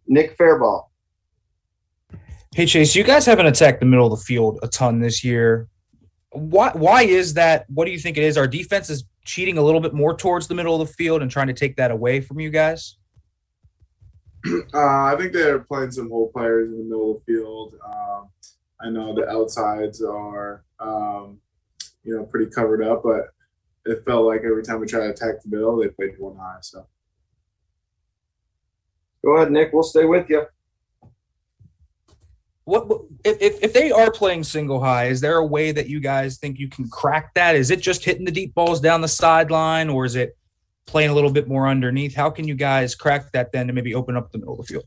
Nick 0.07 0.37
Farabaugh. 0.37 0.85
Hey 2.53 2.65
Chase, 2.65 2.95
you 2.95 3.03
guys 3.03 3.25
haven't 3.25 3.47
attacked 3.47 3.81
the 3.81 3.85
middle 3.85 4.11
of 4.11 4.17
the 4.17 4.23
field 4.23 4.59
a 4.63 4.67
ton 4.67 4.99
this 4.99 5.23
year. 5.23 5.67
Why 6.31 6.71
why 6.73 7.03
is 7.03 7.33
that? 7.33 7.65
What 7.69 7.85
do 7.85 7.91
you 7.91 7.99
think 7.99 8.17
it 8.17 8.23
is? 8.23 8.37
Our 8.37 8.47
defense 8.47 8.89
is 8.89 9.03
cheating 9.25 9.57
a 9.57 9.61
little 9.61 9.81
bit 9.81 9.93
more 9.93 10.15
towards 10.15 10.47
the 10.47 10.55
middle 10.55 10.79
of 10.79 10.87
the 10.87 10.93
field 10.93 11.21
and 11.21 11.29
trying 11.29 11.47
to 11.47 11.53
take 11.53 11.75
that 11.75 11.91
away 11.91 12.21
from 12.21 12.39
you 12.39 12.49
guys? 12.49 12.97
Uh, 14.75 15.05
I 15.05 15.15
think 15.17 15.33
they're 15.33 15.59
playing 15.59 15.89
some 15.89 16.07
hole 16.07 16.31
players 16.31 16.69
in 16.69 16.77
the 16.77 16.83
middle 16.83 17.15
of 17.15 17.25
the 17.25 17.33
field. 17.33 17.73
Um, 17.83 18.29
I 18.79 18.91
know 18.91 19.15
the 19.15 19.27
outsides 19.27 20.03
are, 20.03 20.63
um, 20.79 21.39
you 22.03 22.15
know, 22.15 22.25
pretty 22.25 22.51
covered 22.51 22.83
up, 22.83 23.01
but 23.03 23.29
it 23.85 24.03
felt 24.05 24.25
like 24.25 24.41
every 24.43 24.63
time 24.63 24.79
we 24.79 24.87
tried 24.87 25.05
to 25.07 25.09
attack 25.11 25.41
the 25.43 25.49
middle, 25.49 25.77
they 25.77 25.89
played 25.89 26.15
one 26.19 26.37
high. 26.37 26.57
So 26.61 26.87
Go 29.23 29.37
ahead, 29.37 29.51
Nick. 29.51 29.73
We'll 29.73 29.83
stay 29.83 30.05
with 30.05 30.29
you. 30.29 30.45
What 32.65 32.87
what- 32.87 33.01
if, 33.23 33.41
if 33.41 33.63
if 33.63 33.73
they 33.73 33.91
are 33.91 34.11
playing 34.11 34.43
single 34.43 34.79
high? 34.83 35.05
Is 35.07 35.19
there 35.19 35.37
a 35.37 35.45
way 35.45 35.71
that 35.71 35.89
you 35.89 35.99
guys 35.99 36.37
think 36.37 36.59
you 36.59 36.67
can 36.69 36.87
crack 36.89 37.33
that? 37.33 37.55
Is 37.55 37.71
it 37.71 37.81
just 37.81 38.05
hitting 38.05 38.25
the 38.25 38.31
deep 38.31 38.53
balls 38.53 38.79
down 38.79 39.01
the 39.01 39.07
sideline, 39.07 39.89
or 39.89 40.05
is 40.05 40.15
it 40.15 40.37
playing 40.85 41.09
a 41.09 41.13
little 41.13 41.31
bit 41.31 41.47
more 41.47 41.67
underneath? 41.67 42.13
How 42.13 42.29
can 42.29 42.47
you 42.47 42.53
guys 42.53 42.93
crack 42.93 43.31
that 43.31 43.51
then 43.51 43.65
to 43.65 43.73
maybe 43.73 43.95
open 43.95 44.15
up 44.15 44.31
the 44.31 44.37
middle 44.37 44.59
of 44.59 44.65
the 44.67 44.73
field? 44.73 44.85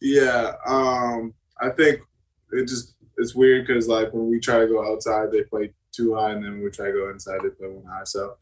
yeah, 0.00 0.52
um, 0.66 1.34
I 1.60 1.68
think 1.68 2.00
it 2.52 2.66
just 2.66 2.94
it's 3.18 3.34
weird 3.34 3.66
because 3.66 3.86
like 3.86 4.10
when 4.14 4.30
we 4.30 4.40
try 4.40 4.58
to 4.58 4.66
go 4.66 4.90
outside, 4.90 5.30
they 5.30 5.42
play 5.42 5.74
too 5.92 6.14
high, 6.14 6.32
and 6.32 6.44
then 6.44 6.52
when 6.52 6.64
we 6.64 6.70
try 6.70 6.86
to 6.86 6.92
go 6.92 7.10
inside, 7.10 7.40
they 7.42 7.50
play 7.50 7.68
one 7.68 7.84
high. 7.84 8.04
So 8.04 8.36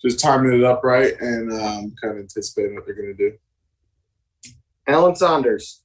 just 0.00 0.20
timing 0.20 0.58
it 0.58 0.64
up 0.64 0.82
right 0.84 1.14
and 1.20 1.52
um, 1.52 1.94
kind 2.00 2.14
of 2.14 2.18
anticipating 2.18 2.74
what 2.74 2.86
they're 2.86 2.94
going 2.94 3.14
to 3.16 3.30
do. 3.30 3.36
Alan 4.86 5.14
Saunders. 5.14 5.82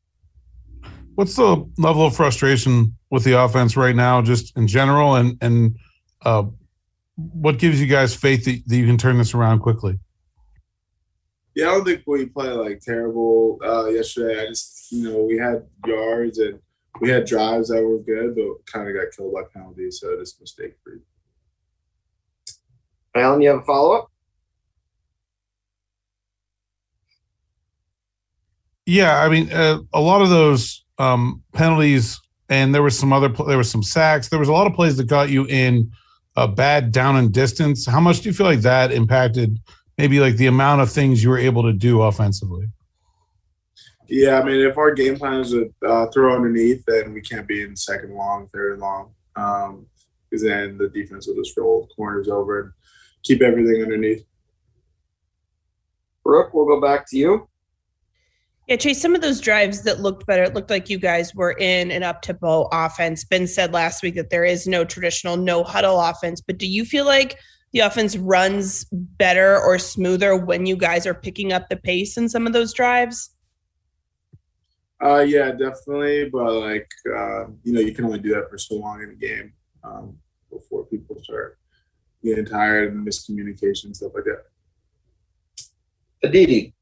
What's 1.16 1.36
the 1.36 1.70
level 1.78 2.08
of 2.08 2.16
frustration 2.16 2.96
with 3.12 3.24
the 3.24 3.40
offense 3.40 3.78
right 3.78 3.96
now, 3.96 4.22
just 4.22 4.56
in 4.58 4.68
general, 4.68 5.16
and 5.16 5.38
and 5.42 5.78
uh, 6.24 6.44
what 7.16 7.60
gives 7.60 7.80
you 7.80 7.88
guys 7.88 8.16
faith 8.16 8.46
that, 8.46 8.64
that 8.68 8.76
you 8.76 8.86
can 8.86 8.98
turn 8.98 9.18
this 9.18 9.34
around 9.34 9.60
quickly? 9.60 10.00
Yeah, 11.56 11.68
I 11.68 11.72
don't 11.74 11.86
think 11.86 12.02
we 12.08 12.26
played 12.26 12.54
like 12.54 12.80
terrible 12.80 13.60
uh, 13.64 13.86
yesterday. 13.86 14.42
I 14.42 14.48
just, 14.48 14.92
you 14.92 15.04
know, 15.10 15.24
we 15.24 15.38
had 15.38 15.68
yards 15.86 16.40
and 16.40 16.60
we 17.02 17.10
had 17.10 17.26
drives 17.26 17.70
that 17.70 17.84
were 17.84 18.00
good, 18.00 18.36
but 18.36 18.66
kind 18.66 18.88
of 18.88 18.96
got 18.96 19.12
killed 19.16 19.34
by 19.34 19.42
penalties. 19.54 20.00
So 20.00 20.18
just 20.20 20.40
mistake 20.40 20.76
free. 20.84 21.00
Alan, 23.16 23.42
you 23.42 23.50
have 23.50 23.60
a 23.60 23.64
follow 23.64 23.96
up? 23.96 24.12
Yeah, 28.86 29.22
I 29.24 29.30
mean, 29.30 29.52
uh, 29.52 29.80
a 29.94 30.02
lot 30.02 30.22
of 30.22 30.30
those 30.30 30.84
um, 30.98 31.42
penalties, 31.54 32.20
and 32.50 32.76
there 32.76 32.84
was 32.84 32.98
some 32.98 33.14
other, 33.14 33.30
pl- 33.30 33.46
there 33.46 33.58
was 33.58 33.72
some 33.72 33.84
sacks. 33.84 34.28
There 34.28 34.40
was 34.40 34.50
a 34.50 34.54
lot 34.54 34.68
of 34.68 34.74
plays 34.74 34.98
that 34.98 35.08
got 35.08 35.30
you 35.30 35.46
in 35.46 35.92
a 36.36 36.48
bad 36.48 36.92
down 36.92 37.16
and 37.16 37.32
distance. 37.32 37.86
How 37.86 38.00
much 38.00 38.22
do 38.22 38.30
you 38.30 38.34
feel 38.34 38.46
like 38.46 38.62
that 38.62 38.92
impacted 38.92 39.60
maybe 39.98 40.20
like 40.20 40.36
the 40.36 40.48
amount 40.48 40.82
of 40.82 40.92
things 40.92 41.24
you 41.24 41.30
were 41.30 41.38
able 41.38 41.64
to 41.64 41.74
do 41.74 42.02
offensively? 42.02 42.66
Yeah, 44.16 44.40
I 44.40 44.44
mean, 44.44 44.62
if 44.62 44.78
our 44.78 44.94
game 44.94 45.18
plan 45.18 45.40
is 45.40 45.50
to 45.54 45.74
uh, 45.84 46.06
throw 46.12 46.36
underneath, 46.36 46.84
then 46.86 47.14
we 47.14 47.22
can't 47.22 47.48
be 47.48 47.64
in 47.64 47.76
second 47.76 48.14
long, 48.14 48.48
third 48.54 48.74
and 48.74 48.82
long, 48.82 49.88
because 50.30 50.44
then 50.44 50.78
the 50.78 50.88
defense 50.90 51.26
will 51.26 51.34
just 51.34 51.58
roll 51.58 51.90
corners 51.96 52.30
over 52.30 52.62
and 52.62 52.72
keep 53.24 53.42
everything 53.42 53.82
underneath. 53.82 54.24
Brooke, 56.24 56.54
we'll 56.54 56.68
go 56.68 56.80
back 56.80 57.10
to 57.10 57.18
you. 57.18 57.50
Yeah, 58.68 58.76
Chase, 58.76 59.02
some 59.02 59.16
of 59.16 59.22
those 59.22 59.42
drives 59.42 59.82
that 59.82 60.02
looked 60.02 60.28
better, 60.28 60.44
it 60.44 60.54
looked 60.54 60.70
like 60.70 60.92
you 60.92 61.00
guys 61.00 61.34
were 61.34 61.54
in 61.54 61.90
an 61.90 62.04
up 62.04 62.22
tempo 62.22 62.70
offense. 62.72 63.24
Ben 63.24 63.48
said 63.48 63.74
last 63.74 64.04
week 64.04 64.14
that 64.14 64.30
there 64.30 64.46
is 64.46 64.68
no 64.68 64.86
traditional 64.86 65.38
no 65.38 65.64
huddle 65.64 66.00
offense, 66.00 66.40
but 66.40 66.60
do 66.60 66.68
you 66.68 66.86
feel 66.86 67.06
like 67.06 67.40
the 67.72 67.80
offense 67.80 68.16
runs 68.16 68.86
better 68.92 69.60
or 69.60 69.80
smoother 69.80 70.38
when 70.38 70.68
you 70.68 70.78
guys 70.78 71.08
are 71.08 71.16
picking 71.16 71.52
up 71.52 71.68
the 71.70 71.78
pace 71.78 72.16
in 72.16 72.30
some 72.30 72.46
of 72.46 72.54
those 72.54 72.74
drives? 72.74 73.33
Uh, 75.04 75.20
yeah, 75.20 75.52
definitely. 75.52 76.30
But 76.30 76.54
like, 76.54 76.90
uh, 77.08 77.48
you 77.64 77.74
know, 77.74 77.82
you 77.82 77.94
can 77.94 78.06
only 78.06 78.20
do 78.20 78.34
that 78.36 78.50
for 78.50 78.58
so 78.58 78.76
long 78.76 79.04
in 79.04 79.10
a 79.10 79.16
game 79.16 79.52
um, 79.84 80.18
before 80.50 80.86
people 80.86 81.22
start 81.22 81.58
getting 82.24 82.46
tired 82.46 82.94
and 82.94 83.06
miscommunication 83.06 83.94
stuff 83.94 84.14
like 84.16 84.24
that. 84.24 84.46
Aditi. 86.24 86.74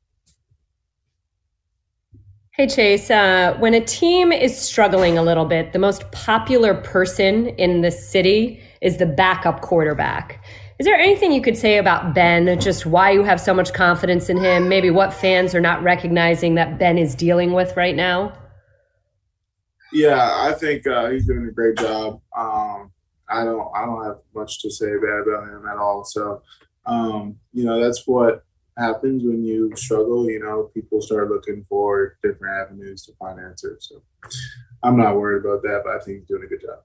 Hey, 2.51 2.67
Chase. 2.67 3.09
Uh, 3.09 3.55
when 3.57 3.73
a 3.73 3.81
team 3.81 4.31
is 4.31 4.55
struggling 4.55 5.17
a 5.17 5.23
little 5.23 5.45
bit, 5.45 5.73
the 5.73 5.79
most 5.79 6.11
popular 6.11 6.75
person 6.75 7.47
in 7.47 7.81
the 7.81 7.89
city 7.89 8.61
is 8.81 8.97
the 8.97 9.05
backup 9.07 9.61
quarterback. 9.61 10.43
Is 10.81 10.85
there 10.85 10.97
anything 10.97 11.31
you 11.31 11.43
could 11.43 11.57
say 11.57 11.77
about 11.77 12.15
Ben, 12.15 12.59
just 12.59 12.87
why 12.87 13.11
you 13.11 13.21
have 13.21 13.39
so 13.39 13.53
much 13.53 13.71
confidence 13.71 14.31
in 14.31 14.37
him? 14.37 14.67
Maybe 14.67 14.89
what 14.89 15.13
fans 15.13 15.53
are 15.53 15.61
not 15.61 15.83
recognizing 15.83 16.55
that 16.55 16.79
Ben 16.79 16.97
is 16.97 17.13
dealing 17.13 17.53
with 17.53 17.77
right 17.77 17.95
now? 17.95 18.33
Yeah, 19.93 20.27
I 20.41 20.53
think 20.53 20.87
uh, 20.87 21.11
he's 21.11 21.27
doing 21.27 21.45
a 21.45 21.51
great 21.51 21.77
job. 21.77 22.19
Um, 22.35 22.91
I 23.29 23.43
don't, 23.43 23.69
I 23.75 23.85
don't 23.85 24.03
have 24.03 24.21
much 24.33 24.59
to 24.63 24.71
say 24.71 24.87
bad 24.87 25.27
about 25.27 25.49
him 25.49 25.67
at 25.71 25.77
all. 25.77 26.03
So, 26.03 26.41
um, 26.87 27.35
you 27.53 27.63
know, 27.63 27.79
that's 27.79 28.07
what 28.07 28.43
happens 28.75 29.23
when 29.23 29.43
you 29.43 29.71
struggle. 29.75 30.27
You 30.31 30.39
know, 30.39 30.71
people 30.73 30.99
start 30.99 31.29
looking 31.29 31.63
for 31.69 32.17
different 32.23 32.55
avenues 32.59 33.05
to 33.05 33.11
find 33.19 33.39
answers. 33.39 33.87
So, 33.87 34.01
I'm 34.81 34.97
not 34.97 35.15
worried 35.15 35.45
about 35.45 35.61
that, 35.61 35.83
but 35.85 35.93
I 35.93 35.99
think 35.99 36.21
he's 36.21 36.27
doing 36.27 36.41
a 36.43 36.47
good 36.47 36.61
job. 36.61 36.79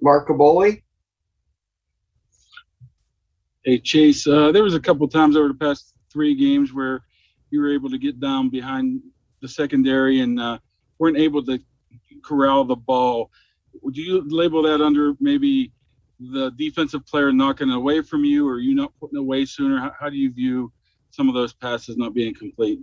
Mark 0.00 0.28
Kaboly. 0.28 0.82
Hey 3.64 3.78
Chase, 3.78 4.26
uh, 4.26 4.52
there 4.52 4.62
was 4.62 4.74
a 4.74 4.80
couple 4.80 5.06
times 5.06 5.36
over 5.36 5.48
the 5.48 5.54
past 5.54 5.92
three 6.10 6.34
games 6.34 6.72
where 6.72 7.02
you 7.50 7.60
were 7.60 7.72
able 7.72 7.90
to 7.90 7.98
get 7.98 8.18
down 8.18 8.48
behind 8.48 9.02
the 9.42 9.48
secondary 9.48 10.20
and 10.20 10.40
uh, 10.40 10.58
weren't 10.98 11.18
able 11.18 11.44
to 11.44 11.58
corral 12.24 12.64
the 12.64 12.76
ball. 12.76 13.30
Would 13.82 13.98
you 13.98 14.24
label 14.28 14.62
that 14.62 14.80
under 14.80 15.14
maybe 15.20 15.72
the 16.18 16.52
defensive 16.56 17.04
player 17.06 17.32
knocking 17.32 17.68
it 17.68 17.76
away 17.76 18.00
from 18.00 18.24
you, 18.24 18.48
or 18.48 18.60
you 18.60 18.74
not 18.74 18.92
putting 18.98 19.18
away 19.18 19.44
sooner? 19.44 19.78
How, 19.78 19.92
how 19.98 20.08
do 20.08 20.16
you 20.16 20.32
view 20.32 20.72
some 21.10 21.28
of 21.28 21.34
those 21.34 21.52
passes 21.52 21.98
not 21.98 22.14
being 22.14 22.34
complete? 22.34 22.80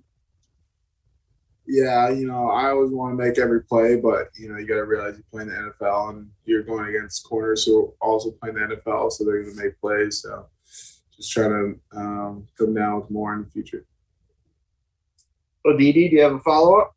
Yeah, 1.65 2.09
you 2.09 2.27
know, 2.27 2.49
I 2.49 2.69
always 2.69 2.91
want 2.91 3.17
to 3.17 3.23
make 3.23 3.39
every 3.39 3.63
play, 3.63 3.95
but 3.95 4.29
you 4.37 4.47
know, 4.47 4.57
you 4.57 4.67
got 4.67 4.75
to 4.75 4.85
realize 4.85 5.15
you're 5.15 5.25
playing 5.31 5.49
the 5.49 5.73
NFL 5.81 6.11
and 6.11 6.29
you're 6.45 6.63
going 6.63 6.87
against 6.87 7.27
corners 7.27 7.65
who 7.65 7.93
also 7.99 8.29
playing 8.31 8.55
the 8.55 8.75
NFL, 8.75 9.11
so 9.11 9.25
they're 9.25 9.41
going 9.41 9.55
to 9.55 9.63
make 9.63 9.79
plays. 9.81 10.21
So, 10.21 10.45
just 11.17 11.31
try 11.31 11.47
to 11.47 11.75
um, 11.95 12.47
come 12.57 12.73
down 12.73 13.01
with 13.01 13.09
more 13.09 13.33
in 13.33 13.43
the 13.43 13.49
future. 13.49 13.85
Aditi, 15.65 16.09
do 16.09 16.15
you 16.15 16.21
have 16.21 16.33
a 16.33 16.39
follow 16.39 16.79
up? 16.79 16.93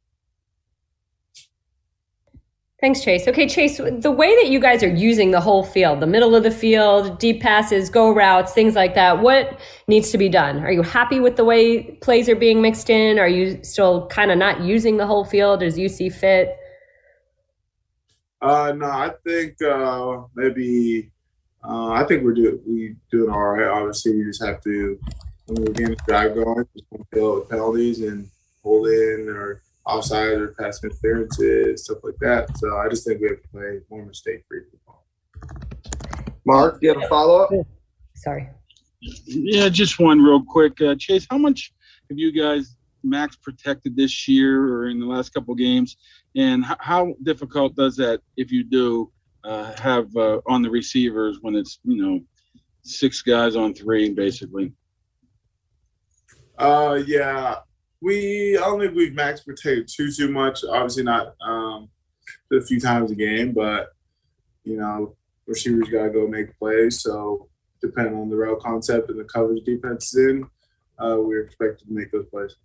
Thanks, 2.81 3.03
Chase. 3.03 3.29
Okay, 3.29 3.47
Chase, 3.47 3.77
the 3.77 4.11
way 4.11 4.35
that 4.37 4.49
you 4.49 4.59
guys 4.59 4.83
are 4.83 4.89
using 4.89 5.33
the 5.33 5.41
whole 5.41 5.63
field, 5.63 6.01
the 6.01 6.07
middle 6.07 6.35
of 6.35 6.45
the 6.45 6.51
field, 6.51 7.19
deep 7.19 7.43
passes, 7.43 7.91
go 7.91 8.11
routes, 8.11 8.53
things 8.53 8.75
like 8.75 8.95
that, 8.95 9.21
what 9.21 9.61
needs 9.87 10.11
to 10.13 10.19
be 10.19 10.31
done? 10.31 10.61
Are 10.61 10.73
you 10.73 10.81
happy 10.81 11.21
with 11.21 11.37
the 11.37 11.45
way 11.45 11.83
plays 11.97 12.27
are 12.31 12.37
being 12.37 12.63
mixed 12.63 12.89
in? 12.89 13.19
Are 13.19 13.29
you 13.29 13.63
still 13.63 14.07
kind 14.07 14.31
of 14.31 14.39
not 14.39 14.63
using 14.63 14.97
the 14.97 15.07
whole 15.07 15.27
field 15.27 15.63
as 15.63 15.79
you 15.79 15.91
see 15.91 16.09
fit? 16.09 16.57
Uh, 18.41 18.73
no, 18.75 18.87
I 18.87 19.11
think 19.27 19.61
uh, 19.61 20.23
maybe 20.35 21.11
uh, 21.63 21.89
I 21.89 22.05
think 22.05 22.25
we're 22.25 22.35
doing 22.35 22.61
we 22.67 22.97
doing 23.11 23.31
all 23.31 23.45
right. 23.45 23.69
Obviously, 23.69 24.17
we 24.17 24.25
just 24.25 24.45
have 24.45 24.63
to 24.63 24.99
when 25.47 25.65
we're 25.65 25.73
getting 25.73 25.91
the 25.91 25.97
drive 26.07 26.35
going, 26.35 26.65
just 26.75 26.89
don't 26.91 27.07
fail 27.13 27.41
with 27.41 27.49
penalties 27.49 28.03
and 28.03 28.29
hold 28.63 28.87
in 28.89 29.29
or 29.29 29.63
offside 29.85 30.33
or 30.33 30.49
pass 30.59 30.83
interferences, 30.83 31.85
stuff 31.85 31.99
like 32.05 32.15
that. 32.21 32.57
So 32.59 32.79
I 32.79 32.89
just 32.89 33.07
think 33.07 33.21
we 33.21 33.29
have 33.29 33.43
to 33.43 33.49
play 33.49 33.81
more 33.91 34.05
mistake 34.05 34.45
free 34.49 34.61
football. 34.71 35.05
Mark, 36.45 36.81
do 36.81 36.87
you 36.87 36.95
have 36.95 37.03
a 37.03 37.09
follow 37.09 37.43
up? 37.43 37.51
Sorry. 38.15 38.49
Yeah, 39.01 39.69
just 39.69 39.99
one 39.99 40.21
real 40.21 40.43
quick. 40.43 40.81
Uh, 40.81 40.95
Chase, 40.99 41.27
how 41.31 41.39
much 41.39 41.73
have 42.09 42.19
you 42.19 42.33
guys 42.33 42.77
max 43.03 43.37
protected 43.37 43.97
this 43.97 44.29
year 44.29 44.63
or 44.63 44.89
in 44.89 45.01
the 45.01 45.07
last 45.07 45.33
couple 45.33 45.55
games? 45.55 45.97
And 46.37 46.65
h- 46.65 46.77
how 46.81 47.15
difficult 47.23 47.75
does 47.75 47.97
that, 47.97 48.21
if 48.37 48.53
you 48.53 48.63
do, 48.63 49.11
uh, 49.45 49.73
have 49.81 50.15
uh, 50.17 50.41
on 50.47 50.63
the 50.63 50.71
receivers 50.71 51.39
when 51.41 51.57
it's, 51.57 51.79
you 51.85 52.03
know, 52.03 52.21
six 52.83 53.23
guys 53.23 53.57
on 53.57 53.75
three, 53.75 54.11
basically? 54.11 54.73
Uh, 56.59 57.01
yeah, 57.07 57.57
we 58.03 58.57
I 58.57 58.61
don't 58.61 58.81
think 58.81 58.95
we've 58.95 59.15
max 59.15 59.41
protected 59.41 59.89
too 59.89 60.11
too 60.11 60.31
much. 60.31 60.61
Obviously 60.65 61.03
not 61.03 61.35
um, 61.41 61.89
a 62.53 62.61
few 62.61 62.81
times 62.81 63.11
a 63.11 63.15
game, 63.15 63.53
but 63.53 63.89
you 64.65 64.77
know 64.77 65.17
receivers 65.47 65.89
got 65.89 66.05
to 66.05 66.11
go 66.11 66.27
make 66.27 66.57
plays. 66.59 67.03
So 67.03 67.49
depending 67.83 68.15
on 68.15 68.29
the 68.29 68.37
route 68.37 68.61
concept 68.61 69.11
and 69.11 69.19
the 69.19 69.25
coverage 69.25 69.65
defense 69.65 70.15
is 70.15 70.29
in, 70.29 70.45
uh, 70.99 71.17
we're 71.19 71.45
expected 71.45 71.89
to 71.89 71.95
make 71.95 72.13
those 72.13 72.27
plays. 72.27 72.57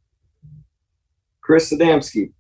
Chris 1.42 1.72
Adamski. 1.72 2.34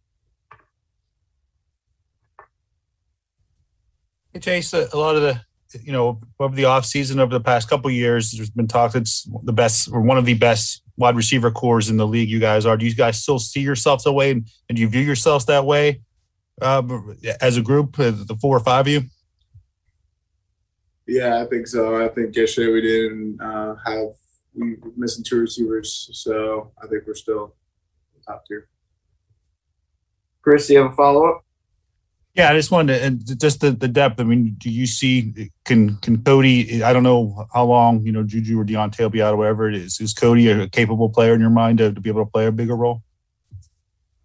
Chase, 4.39 4.73
a 4.73 4.87
a 4.93 4.97
lot 4.97 5.15
of 5.15 5.21
the, 5.21 5.41
you 5.83 5.91
know, 5.91 6.21
over 6.39 6.55
the 6.55 6.63
offseason 6.63 7.19
over 7.19 7.33
the 7.33 7.43
past 7.43 7.69
couple 7.69 7.87
of 7.87 7.93
years, 7.93 8.31
there's 8.31 8.49
been 8.49 8.67
talk 8.67 8.95
it's 8.95 9.27
the 9.43 9.53
best 9.53 9.89
or 9.91 10.01
one 10.01 10.17
of 10.17 10.25
the 10.25 10.33
best 10.33 10.81
wide 10.97 11.15
receiver 11.15 11.51
corps 11.51 11.89
in 11.89 11.97
the 11.97 12.07
league 12.07 12.29
you 12.29 12.39
guys 12.39 12.65
are. 12.65 12.77
Do 12.77 12.85
you 12.85 12.95
guys 12.95 13.21
still 13.21 13.39
see 13.39 13.61
yourselves 13.61 14.03
that 14.03 14.13
way, 14.13 14.31
and, 14.31 14.47
and 14.69 14.75
do 14.75 14.81
you 14.81 14.87
view 14.87 15.01
yourselves 15.01 15.45
that 15.45 15.65
way 15.65 16.01
uh, 16.61 16.81
as 17.41 17.57
a 17.57 17.61
group, 17.61 17.99
uh, 17.99 18.11
the 18.11 18.37
four 18.41 18.55
or 18.55 18.61
five 18.61 18.87
of 18.87 18.93
you? 18.93 19.03
Yeah, 21.07 21.41
I 21.41 21.45
think 21.45 21.67
so. 21.67 22.03
I 22.03 22.09
think 22.09 22.35
yesterday 22.35 22.71
we 22.71 22.81
didn't 22.81 23.39
uh, 23.39 23.75
have 23.85 24.07
we 24.53 24.75
were 24.75 24.91
missing 24.95 25.23
two 25.23 25.39
receivers, 25.39 26.09
so 26.13 26.71
I 26.81 26.87
think 26.87 27.03
we're 27.05 27.13
still 27.13 27.55
top 28.25 28.43
tier. 28.47 28.67
Chris, 30.41 30.67
do 30.67 30.73
you 30.73 30.83
have 30.83 30.93
a 30.93 30.95
follow 30.95 31.25
up? 31.25 31.44
Yeah, 32.35 32.51
I 32.51 32.53
just 32.53 32.69
wanted 32.69 32.97
to, 32.97 33.03
and 33.03 33.39
just 33.39 33.61
the, 33.61 33.71
the 33.71 33.87
depth. 33.87 34.19
I 34.19 34.25
mean, 34.25 34.55
do 34.57 34.69
you 34.69 34.85
see 34.85 35.51
can 35.63 35.95
can 35.97 36.21
Cody? 36.21 36.83
I 36.83 36.91
don't 36.91 37.03
know 37.03 37.47
how 37.53 37.63
long 37.63 38.05
you 38.05 38.11
know 38.11 38.23
Juju 38.23 38.59
or 38.59 38.65
Diontae 38.65 38.99
will 38.99 39.09
be 39.09 39.21
out 39.21 39.33
or 39.33 39.37
whatever 39.37 39.69
it 39.69 39.75
is. 39.75 40.01
Is 40.01 40.13
Cody 40.13 40.49
a 40.49 40.67
capable 40.67 41.09
player 41.09 41.33
in 41.33 41.39
your 41.39 41.49
mind 41.49 41.77
to, 41.77 41.93
to 41.93 42.01
be 42.01 42.09
able 42.09 42.25
to 42.25 42.29
play 42.29 42.45
a 42.45 42.51
bigger 42.51 42.75
role? 42.75 43.01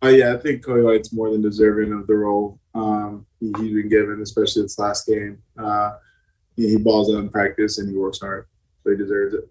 Uh, 0.03 0.09
yeah, 0.09 0.35
I 0.35 0.39
think 0.39 0.65
Cody 0.65 0.83
White's 0.83 1.13
more 1.13 1.31
than 1.31 1.41
deserving 1.41 1.93
of 1.93 2.09
the 2.09 2.15
role 2.15 2.59
um, 2.75 3.27
he, 3.39 3.53
has 3.53 3.61
been 3.61 3.89
given, 3.89 4.21
especially 4.23 4.63
this 4.63 4.79
last 4.79 5.07
game. 5.07 5.41
Uh, 5.57 5.93
he, 6.57 6.69
he 6.71 6.77
balls 6.79 7.15
out 7.15 7.19
in 7.19 7.29
practice 7.29 7.79
and 7.79 7.89
he 7.89 7.97
works 7.97 8.21
hard, 8.21 8.47
so 8.83 8.91
he 8.91 8.97
deserves 8.97 9.35
it. 9.35 9.49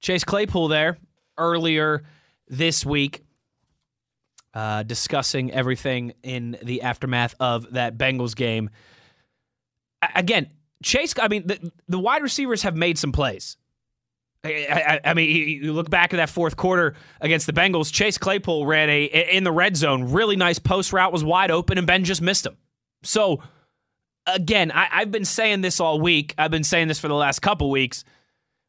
Chase 0.00 0.24
Claypool 0.24 0.68
there 0.68 0.96
earlier 1.36 2.02
this 2.48 2.86
week 2.86 3.22
uh, 4.54 4.82
discussing 4.82 5.52
everything 5.52 6.14
in 6.22 6.58
the 6.62 6.82
aftermath 6.82 7.34
of 7.40 7.72
that 7.72 7.96
Bengals 7.96 8.36
game. 8.36 8.70
Again, 10.14 10.50
Chase, 10.82 11.14
I 11.20 11.28
mean, 11.28 11.46
the, 11.46 11.72
the 11.88 11.98
wide 11.98 12.22
receivers 12.22 12.62
have 12.62 12.76
made 12.76 12.98
some 12.98 13.12
plays. 13.12 13.56
I, 14.44 14.98
I, 15.04 15.10
I, 15.10 15.14
mean, 15.14 15.30
you 15.62 15.72
look 15.72 15.88
back 15.88 16.12
at 16.12 16.16
that 16.16 16.28
fourth 16.28 16.56
quarter 16.56 16.94
against 17.20 17.46
the 17.46 17.52
Bengals. 17.52 17.92
Chase 17.92 18.18
Claypool 18.18 18.66
ran 18.66 18.90
a 18.90 19.04
in 19.04 19.44
the 19.44 19.52
red 19.52 19.76
zone, 19.76 20.10
really 20.10 20.34
nice 20.34 20.58
post 20.58 20.92
route 20.92 21.12
was 21.12 21.22
wide 21.22 21.52
open, 21.52 21.78
and 21.78 21.86
Ben 21.86 22.02
just 22.02 22.20
missed 22.20 22.44
him. 22.44 22.56
So, 23.04 23.40
again, 24.26 24.72
I, 24.72 24.86
have 25.00 25.12
been 25.12 25.24
saying 25.24 25.60
this 25.60 25.78
all 25.78 26.00
week. 26.00 26.34
I've 26.38 26.50
been 26.50 26.64
saying 26.64 26.88
this 26.88 26.98
for 26.98 27.08
the 27.08 27.14
last 27.14 27.40
couple 27.40 27.70
weeks. 27.70 28.04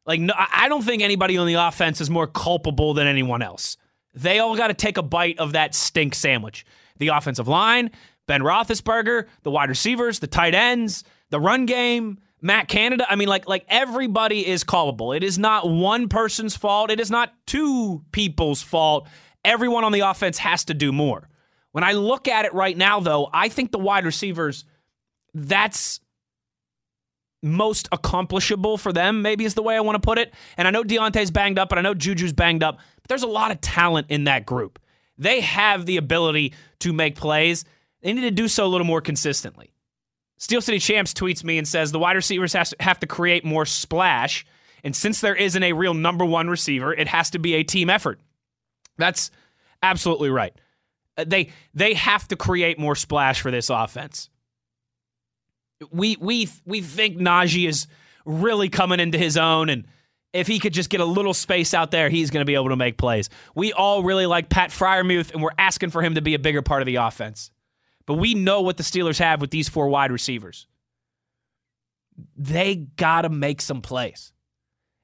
Like, 0.06 0.20
no, 0.20 0.34
I 0.36 0.68
don't 0.68 0.82
think 0.82 1.02
anybody 1.02 1.36
on 1.38 1.46
the 1.46 1.54
offense 1.54 2.00
is 2.00 2.10
more 2.10 2.26
culpable 2.26 2.94
than 2.94 3.06
anyone 3.06 3.42
else. 3.42 3.76
They 4.14 4.38
all 4.38 4.56
got 4.56 4.68
to 4.68 4.74
take 4.74 4.96
a 4.96 5.02
bite 5.02 5.38
of 5.38 5.52
that 5.52 5.74
stink 5.74 6.14
sandwich. 6.14 6.64
The 6.98 7.08
offensive 7.08 7.48
line, 7.48 7.90
Ben 8.26 8.40
Roethlisberger, 8.40 9.26
the 9.42 9.50
wide 9.50 9.68
receivers, 9.68 10.20
the 10.20 10.26
tight 10.26 10.54
ends, 10.54 11.04
the 11.30 11.40
run 11.40 11.66
game, 11.66 12.18
Matt 12.40 12.68
Canada. 12.68 13.06
I 13.08 13.16
mean, 13.16 13.28
like, 13.28 13.48
like 13.48 13.64
everybody 13.68 14.46
is 14.46 14.64
culpable. 14.64 15.12
It 15.12 15.24
is 15.24 15.38
not 15.38 15.68
one 15.68 16.08
person's 16.08 16.56
fault. 16.56 16.90
It 16.90 17.00
is 17.00 17.10
not 17.10 17.32
two 17.46 18.04
people's 18.12 18.62
fault. 18.62 19.08
Everyone 19.44 19.82
on 19.82 19.92
the 19.92 20.00
offense 20.00 20.38
has 20.38 20.64
to 20.66 20.74
do 20.74 20.92
more. 20.92 21.28
When 21.72 21.82
I 21.82 21.92
look 21.92 22.28
at 22.28 22.44
it 22.44 22.54
right 22.54 22.76
now, 22.76 23.00
though, 23.00 23.28
I 23.32 23.48
think 23.48 23.72
the 23.72 23.78
wide 23.78 24.04
receivers, 24.04 24.64
that's 25.34 26.00
most 27.42 27.88
accomplishable 27.92 28.78
for 28.78 28.92
them, 28.92 29.22
maybe 29.22 29.44
is 29.44 29.54
the 29.54 29.62
way 29.62 29.76
I 29.76 29.80
want 29.80 29.96
to 29.96 30.06
put 30.06 30.18
it. 30.18 30.32
And 30.56 30.68
I 30.68 30.70
know 30.70 30.84
Diontae's 30.84 31.30
banged 31.30 31.58
up, 31.58 31.72
and 31.72 31.78
I 31.78 31.82
know 31.82 31.92
Juju's 31.94 32.32
banged 32.32 32.62
up, 32.62 32.78
but 33.04 33.08
there's 33.08 33.22
a 33.22 33.28
lot 33.28 33.52
of 33.52 33.60
talent 33.60 34.08
in 34.10 34.24
that 34.24 34.46
group. 34.46 34.80
They 35.16 35.40
have 35.42 35.86
the 35.86 35.96
ability 35.96 36.54
to 36.80 36.92
make 36.92 37.14
plays. 37.14 37.64
They 38.02 38.12
need 38.12 38.22
to 38.22 38.32
do 38.32 38.48
so 38.48 38.66
a 38.66 38.68
little 38.68 38.86
more 38.86 39.00
consistently. 39.00 39.72
Steel 40.38 40.60
City 40.60 40.80
Champs 40.80 41.14
tweets 41.14 41.44
me 41.44 41.58
and 41.58 41.68
says 41.68 41.92
the 41.92 41.98
wide 41.98 42.16
receivers 42.16 42.52
have 42.52 43.00
to 43.00 43.06
create 43.06 43.44
more 43.44 43.64
splash. 43.64 44.44
And 44.82 44.94
since 44.94 45.20
there 45.20 45.36
isn't 45.36 45.62
a 45.62 45.72
real 45.72 45.94
number 45.94 46.24
one 46.24 46.48
receiver, 46.48 46.92
it 46.92 47.06
has 47.06 47.30
to 47.30 47.38
be 47.38 47.54
a 47.54 47.62
team 47.62 47.88
effort. 47.88 48.18
That's 48.98 49.30
absolutely 49.82 50.30
right. 50.30 50.52
Uh, 51.16 51.24
they 51.26 51.50
they 51.72 51.94
have 51.94 52.26
to 52.28 52.36
create 52.36 52.78
more 52.78 52.96
splash 52.96 53.40
for 53.40 53.52
this 53.52 53.70
offense 53.70 54.28
we 55.90 56.16
we 56.20 56.48
we 56.64 56.80
think 56.80 57.18
Najee 57.18 57.68
is 57.68 57.86
really 58.24 58.68
coming 58.68 59.00
into 59.00 59.18
his 59.18 59.36
own 59.36 59.68
and 59.68 59.84
if 60.34 60.48
he 60.48 60.58
could 60.58 60.74
just 60.74 60.90
get 60.90 61.00
a 61.00 61.04
little 61.04 61.32
space 61.32 61.72
out 61.72 61.92
there, 61.92 62.10
he's 62.10 62.30
going 62.30 62.40
to 62.40 62.44
be 62.44 62.56
able 62.56 62.68
to 62.70 62.76
make 62.76 62.98
plays. 62.98 63.30
We 63.54 63.72
all 63.72 64.02
really 64.02 64.26
like 64.26 64.48
Pat 64.48 64.70
Freiermuth, 64.70 65.32
and 65.32 65.40
we're 65.40 65.50
asking 65.56 65.90
for 65.90 66.02
him 66.02 66.16
to 66.16 66.20
be 66.20 66.34
a 66.34 66.40
bigger 66.40 66.60
part 66.60 66.82
of 66.82 66.86
the 66.86 66.96
offense. 66.96 67.52
But 68.04 68.14
we 68.14 68.34
know 68.34 68.60
what 68.60 68.76
the 68.76 68.82
Steelers 68.82 69.18
have 69.20 69.40
with 69.40 69.50
these 69.50 69.68
four 69.68 69.88
wide 69.88 70.10
receivers. 70.10 70.66
They 72.36 72.74
got 72.74 73.22
to 73.22 73.28
make 73.28 73.62
some 73.62 73.80
plays. 73.80 74.32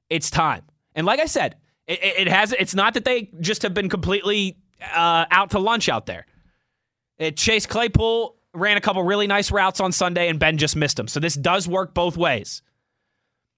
It's 0.09 0.29
time. 0.29 0.63
And 0.93 1.07
like 1.07 1.21
I 1.21 1.25
said, 1.25 1.55
it, 1.87 1.99
it 2.03 2.27
has. 2.27 2.53
It's 2.53 2.75
not 2.75 2.93
that 2.95 3.05
they 3.05 3.31
just 3.39 3.63
have 3.63 3.73
been 3.73 3.89
completely 3.89 4.57
uh, 4.93 5.25
out 5.31 5.51
to 5.51 5.59
lunch 5.59 5.87
out 5.87 6.05
there. 6.05 6.25
It, 7.17 7.37
Chase 7.37 7.65
Claypool 7.65 8.35
ran 8.53 8.75
a 8.75 8.81
couple 8.81 9.01
really 9.03 9.27
nice 9.27 9.49
routes 9.49 9.79
on 9.79 9.93
Sunday, 9.93 10.27
and 10.27 10.39
Ben 10.39 10.57
just 10.57 10.75
missed 10.75 10.97
them. 10.97 11.07
So 11.07 11.21
this 11.21 11.35
does 11.35 11.69
work 11.69 11.93
both 11.93 12.17
ways. 12.17 12.61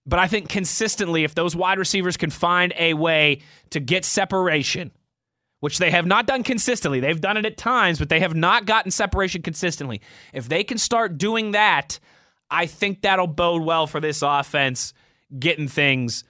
But 0.05 0.19
I 0.19 0.27
think 0.27 0.49
consistently, 0.49 1.23
if 1.23 1.33
those 1.33 1.55
wide 1.55 1.79
receivers 1.79 2.17
can 2.17 2.29
find 2.29 2.73
a 2.77 2.93
way 2.93 3.41
to 3.69 3.79
get 3.79 4.03
separation, 4.03 4.91
which 5.61 5.77
they 5.77 5.91
have 5.91 6.05
not 6.05 6.27
done 6.27 6.43
consistently, 6.43 6.99
they've 6.99 7.21
done 7.21 7.37
it 7.37 7.45
at 7.45 7.57
times, 7.57 7.99
but 7.99 8.09
they 8.09 8.19
have 8.19 8.35
not 8.35 8.65
gotten 8.65 8.91
separation 8.91 9.41
consistently. 9.41 10.01
If 10.33 10.49
they 10.49 10.63
can 10.65 10.77
start 10.77 11.17
doing 11.17 11.51
that, 11.51 11.99
I 12.49 12.65
think 12.65 13.01
that'll 13.01 13.27
bode 13.27 13.63
well 13.63 13.87
for 13.87 14.01
this 14.01 14.21
offense 14.21 14.93
getting 15.39 15.69
things 15.69 16.25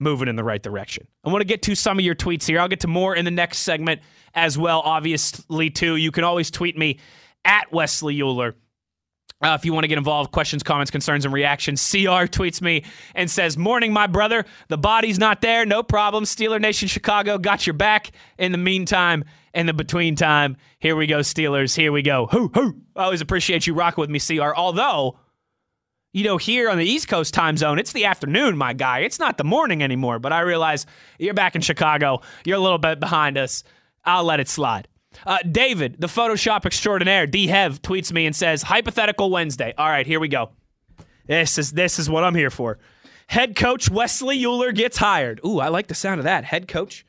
moving 0.00 0.28
in 0.28 0.34
the 0.34 0.44
right 0.44 0.62
direction. 0.62 1.06
I 1.24 1.30
want 1.30 1.42
to 1.42 1.46
get 1.46 1.62
to 1.62 1.74
some 1.74 1.98
of 1.98 2.04
your 2.04 2.14
tweets 2.14 2.46
here. 2.46 2.58
I'll 2.58 2.68
get 2.68 2.80
to 2.80 2.88
more 2.88 3.14
in 3.14 3.24
the 3.24 3.30
next 3.30 3.58
segment 3.58 4.00
as 4.34 4.58
well, 4.58 4.80
obviously, 4.80 5.70
too. 5.70 5.96
You 5.96 6.10
can 6.10 6.24
always 6.24 6.50
tweet 6.50 6.76
me 6.76 6.98
at 7.44 7.72
Wesley 7.72 8.20
Euler. 8.20 8.56
Uh, 9.42 9.56
if 9.58 9.64
you 9.64 9.72
want 9.72 9.84
to 9.84 9.88
get 9.88 9.96
involved, 9.96 10.32
questions, 10.32 10.62
comments, 10.62 10.90
concerns, 10.90 11.24
and 11.24 11.32
reactions, 11.32 11.80
CR 11.90 12.26
tweets 12.28 12.60
me 12.60 12.84
and 13.14 13.30
says, 13.30 13.56
Morning, 13.56 13.92
my 13.92 14.06
brother. 14.06 14.44
The 14.68 14.76
body's 14.76 15.18
not 15.18 15.40
there. 15.40 15.64
No 15.64 15.82
problem. 15.82 16.24
Steeler 16.24 16.60
Nation 16.60 16.88
Chicago 16.88 17.38
got 17.38 17.66
your 17.66 17.72
back. 17.72 18.10
In 18.38 18.52
the 18.52 18.58
meantime, 18.58 19.24
in 19.54 19.64
the 19.66 19.72
between 19.72 20.14
time, 20.14 20.58
here 20.78 20.94
we 20.94 21.06
go, 21.06 21.20
Steelers. 21.20 21.74
Here 21.74 21.90
we 21.90 22.02
go. 22.02 22.26
Hoo, 22.26 22.50
hoo. 22.52 22.76
I 22.94 23.04
always 23.04 23.22
appreciate 23.22 23.66
you 23.66 23.72
rocking 23.72 24.02
with 24.02 24.10
me, 24.10 24.20
CR. 24.20 24.54
Although, 24.54 25.18
you 26.12 26.24
know, 26.24 26.36
here 26.36 26.68
on 26.68 26.76
the 26.76 26.84
East 26.84 27.08
Coast 27.08 27.32
time 27.32 27.56
zone, 27.56 27.78
it's 27.78 27.92
the 27.92 28.04
afternoon, 28.04 28.58
my 28.58 28.74
guy. 28.74 29.00
It's 29.00 29.18
not 29.18 29.38
the 29.38 29.44
morning 29.44 29.82
anymore, 29.82 30.18
but 30.18 30.34
I 30.34 30.40
realize 30.40 30.84
you're 31.18 31.32
back 31.32 31.54
in 31.54 31.62
Chicago. 31.62 32.20
You're 32.44 32.58
a 32.58 32.60
little 32.60 32.78
bit 32.78 33.00
behind 33.00 33.38
us. 33.38 33.64
I'll 34.04 34.24
let 34.24 34.38
it 34.40 34.48
slide. 34.48 34.86
Uh, 35.26 35.38
David, 35.50 35.96
the 35.98 36.06
Photoshop 36.06 36.64
extraordinaire, 36.64 37.26
D 37.26 37.48
Hev, 37.48 37.82
tweets 37.82 38.12
me 38.12 38.26
and 38.26 38.34
says, 38.34 38.62
"Hypothetical 38.62 39.30
Wednesday." 39.30 39.74
All 39.76 39.88
right, 39.88 40.06
here 40.06 40.20
we 40.20 40.28
go. 40.28 40.50
This 41.26 41.58
is 41.58 41.72
this 41.72 41.98
is 41.98 42.08
what 42.08 42.24
I'm 42.24 42.34
here 42.34 42.50
for. 42.50 42.78
Head 43.28 43.54
coach 43.54 43.88
Wesley 43.88 44.44
Euler 44.44 44.72
gets 44.72 44.96
hired. 44.96 45.40
Ooh, 45.46 45.60
I 45.60 45.68
like 45.68 45.86
the 45.86 45.94
sound 45.94 46.18
of 46.18 46.24
that. 46.24 46.44
Head 46.44 46.66
coach 46.66 47.06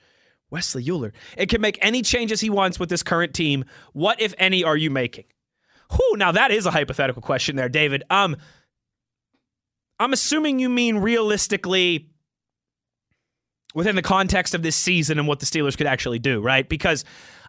Wesley 0.52 0.88
Euler. 0.88 1.14
It 1.36 1.50
can 1.50 1.62
make 1.62 1.80
any 1.82 2.04
changes 2.04 2.42
he 2.42 2.50
wants 2.50 2.80
with 2.80 2.90
this 2.90 3.02
current 3.02 3.34
team. 3.34 3.66
What, 3.94 4.22
if 4.22 4.36
any, 4.38 4.64
are 4.64 4.78
you 4.78 4.92
making? 4.92 5.26
Whew, 5.92 6.18
now 6.18 6.32
that 6.32 6.52
is 6.52 6.68
a 6.68 6.72
hypothetical 6.72 7.24
question 7.24 7.56
there, 7.56 7.70
David. 7.70 8.04
Um, 8.12 8.38
I'm 10.00 10.14
assuming 10.14 10.60
you 10.60 10.70
mean 10.70 10.98
realistically 10.98 12.11
within 13.74 13.96
the 13.96 14.02
context 14.02 14.54
of 14.54 14.64
this 14.64 14.76
season 14.76 15.20
and 15.20 15.28
what 15.28 15.40
the 15.40 15.46
Steelers 15.46 15.78
could 15.78 15.88
actually 15.88 16.20
do, 16.20 16.42
right? 16.42 16.68
Because 16.68 17.06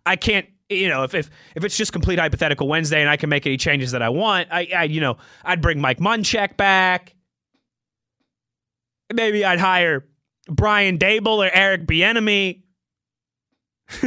I 0.06 0.16
can't 0.16 0.46
you 0.68 0.88
know, 0.88 1.02
if, 1.04 1.14
if 1.14 1.30
if 1.54 1.64
it's 1.64 1.76
just 1.76 1.92
complete 1.92 2.18
hypothetical 2.18 2.66
Wednesday 2.68 3.00
and 3.00 3.10
I 3.10 3.16
can 3.16 3.28
make 3.28 3.46
any 3.46 3.56
changes 3.56 3.92
that 3.92 4.02
I 4.02 4.08
want, 4.08 4.48
I, 4.50 4.68
I 4.74 4.84
you 4.84 5.00
know, 5.00 5.18
I'd 5.44 5.60
bring 5.60 5.80
Mike 5.80 5.98
Munchak 5.98 6.56
back. 6.56 7.14
Maybe 9.12 9.44
I'd 9.44 9.60
hire 9.60 10.06
Brian 10.48 10.98
Daboll 10.98 11.46
or 11.46 11.50
Eric 11.52 11.86
Bieniemy. 11.86 12.62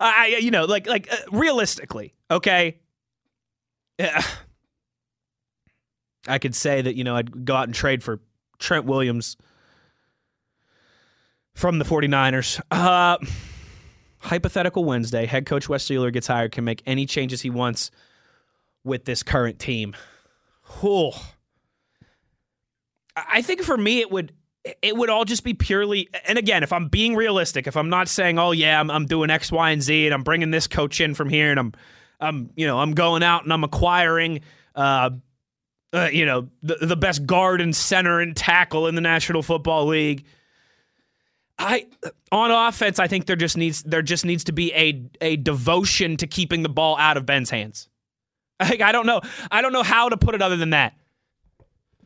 I 0.00 0.38
you 0.40 0.50
know, 0.50 0.64
like 0.64 0.86
like 0.86 1.12
uh, 1.12 1.16
realistically, 1.30 2.14
okay? 2.30 2.78
Yeah. 3.98 4.22
I 6.28 6.38
could 6.38 6.54
say 6.54 6.82
that, 6.82 6.96
you 6.96 7.04
know, 7.04 7.16
I'd 7.16 7.46
go 7.46 7.56
out 7.56 7.64
and 7.64 7.74
trade 7.74 8.02
for 8.02 8.20
Trent 8.58 8.84
Williams 8.84 9.38
from 11.60 11.78
the 11.78 11.84
49ers. 11.84 12.60
Uh 12.70 13.18
hypothetical 14.20 14.84
Wednesday, 14.84 15.26
head 15.26 15.46
coach 15.46 15.68
Wes 15.68 15.90
Euler 15.90 16.10
gets 16.10 16.26
hired, 16.26 16.52
can 16.52 16.64
make 16.64 16.82
any 16.86 17.06
changes 17.06 17.40
he 17.40 17.50
wants 17.50 17.90
with 18.84 19.04
this 19.04 19.22
current 19.22 19.58
team. 19.58 19.94
Whew. 20.80 21.12
I 23.16 23.42
think 23.42 23.62
for 23.62 23.76
me, 23.76 24.00
it 24.00 24.10
would 24.10 24.32
it 24.82 24.94
would 24.94 25.08
all 25.08 25.24
just 25.24 25.42
be 25.42 25.54
purely. 25.54 26.08
And 26.26 26.38
again, 26.38 26.62
if 26.62 26.72
I'm 26.72 26.88
being 26.88 27.16
realistic, 27.16 27.66
if 27.66 27.76
I'm 27.76 27.88
not 27.88 28.08
saying, 28.08 28.38
"Oh 28.38 28.52
yeah, 28.52 28.78
I'm, 28.78 28.90
I'm 28.90 29.06
doing 29.06 29.30
X, 29.30 29.50
Y, 29.50 29.70
and 29.70 29.82
Z, 29.82 30.06
and 30.06 30.14
I'm 30.14 30.22
bringing 30.22 30.50
this 30.50 30.66
coach 30.66 31.00
in 31.00 31.14
from 31.14 31.28
here, 31.28 31.50
and 31.50 31.58
I'm, 31.58 31.72
I'm, 32.20 32.50
you 32.56 32.66
know, 32.66 32.78
I'm 32.78 32.92
going 32.92 33.22
out 33.22 33.44
and 33.44 33.52
I'm 33.52 33.64
acquiring, 33.64 34.40
uh, 34.74 35.10
uh, 35.92 36.08
you 36.12 36.26
know, 36.26 36.48
the, 36.62 36.76
the 36.76 36.96
best 36.96 37.26
guard 37.26 37.60
and 37.60 37.74
center 37.74 38.20
and 38.20 38.36
tackle 38.36 38.86
in 38.86 38.94
the 38.94 39.00
National 39.00 39.42
Football 39.42 39.86
League. 39.86 40.24
I 41.60 41.86
on 42.32 42.50
offense, 42.50 42.98
I 42.98 43.06
think 43.06 43.26
there 43.26 43.36
just 43.36 43.56
needs 43.56 43.82
there 43.82 44.02
just 44.02 44.24
needs 44.24 44.44
to 44.44 44.52
be 44.52 44.72
a 44.72 45.04
a 45.20 45.36
devotion 45.36 46.16
to 46.16 46.26
keeping 46.26 46.62
the 46.62 46.68
ball 46.68 46.96
out 46.96 47.16
of 47.16 47.26
Ben's 47.26 47.50
hands. 47.50 47.88
Like, 48.60 48.82
I 48.82 48.92
don't 48.92 49.06
know, 49.06 49.22
I 49.50 49.62
don't 49.62 49.72
know 49.72 49.82
how 49.82 50.10
to 50.10 50.18
put 50.18 50.34
it 50.34 50.42
other 50.42 50.58
than 50.58 50.70
that. 50.70 50.92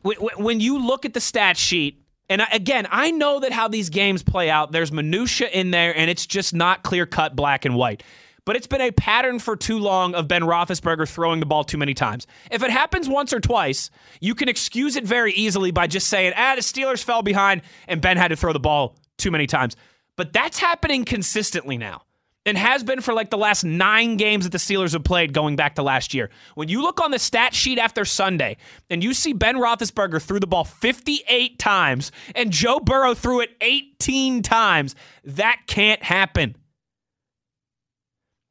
When, 0.03 0.15
when 0.37 0.59
you 0.61 0.79
look 0.87 1.03
at 1.03 1.13
the 1.13 1.19
stat 1.19 1.57
sheet, 1.57 2.01
and 2.29 2.41
again, 2.49 2.87
I 2.89 3.11
know 3.11 3.41
that 3.41 3.51
how 3.51 3.67
these 3.67 3.89
games 3.89 4.23
play 4.23 4.49
out, 4.49 4.71
there's 4.71 4.89
minutia 4.89 5.49
in 5.49 5.71
there, 5.71 5.93
and 5.93 6.09
it's 6.09 6.25
just 6.25 6.53
not 6.53 6.81
clear 6.81 7.05
cut 7.05 7.35
black 7.35 7.65
and 7.65 7.75
white. 7.75 8.03
But 8.45 8.55
it's 8.55 8.67
been 8.67 8.79
a 8.79 8.91
pattern 8.91 9.39
for 9.39 9.57
too 9.57 9.79
long 9.79 10.15
of 10.15 10.29
Ben 10.29 10.43
Roethlisberger 10.43 11.09
throwing 11.09 11.41
the 11.41 11.45
ball 11.45 11.65
too 11.65 11.77
many 11.77 11.93
times. 11.93 12.25
If 12.49 12.63
it 12.63 12.71
happens 12.71 13.09
once 13.09 13.33
or 13.33 13.41
twice, 13.41 13.89
you 14.21 14.33
can 14.33 14.47
excuse 14.47 14.95
it 14.95 15.03
very 15.03 15.33
easily 15.33 15.71
by 15.71 15.87
just 15.87 16.07
saying, 16.07 16.31
ah, 16.37 16.55
the 16.55 16.61
Steelers 16.61 17.03
fell 17.03 17.21
behind 17.21 17.63
and 17.89 17.99
Ben 17.99 18.15
had 18.15 18.29
to 18.29 18.37
throw 18.37 18.53
the 18.53 18.61
ball 18.61 18.95
too 19.17 19.31
many 19.31 19.47
times. 19.47 19.75
But 20.15 20.33
that's 20.33 20.59
happening 20.59 21.05
consistently 21.05 21.77
now 21.77 22.03
and 22.45 22.57
has 22.57 22.83
been 22.83 23.01
for 23.01 23.13
like 23.13 23.31
the 23.31 23.37
last 23.37 23.63
nine 23.63 24.17
games 24.17 24.45
that 24.45 24.51
the 24.51 24.57
Steelers 24.57 24.93
have 24.93 25.03
played 25.03 25.33
going 25.33 25.55
back 25.55 25.75
to 25.75 25.83
last 25.83 26.13
year. 26.13 26.29
When 26.53 26.69
you 26.69 26.81
look 26.81 27.01
on 27.01 27.11
the 27.11 27.19
stat 27.19 27.53
sheet 27.53 27.79
after 27.79 28.05
Sunday 28.05 28.57
and 28.89 29.03
you 29.03 29.13
see 29.13 29.33
Ben 29.33 29.55
Roethlisberger 29.55 30.21
threw 30.21 30.39
the 30.39 30.47
ball 30.47 30.63
58 30.63 31.57
times 31.57 32.11
and 32.35 32.51
Joe 32.51 32.79
Burrow 32.79 33.15
threw 33.15 33.41
it 33.41 33.49
18 33.61 34.43
times, 34.43 34.95
that 35.23 35.61
can't 35.67 36.03
happen. 36.03 36.55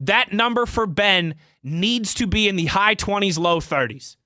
That 0.01 0.33
number 0.33 0.65
for 0.65 0.85
Ben 0.85 1.35
needs 1.63 2.13
to 2.15 2.27
be 2.27 2.49
in 2.49 2.57
the 2.57 2.65
high 2.65 2.95
20s, 2.95 3.39
low 3.39 3.59
30s. 3.59 4.17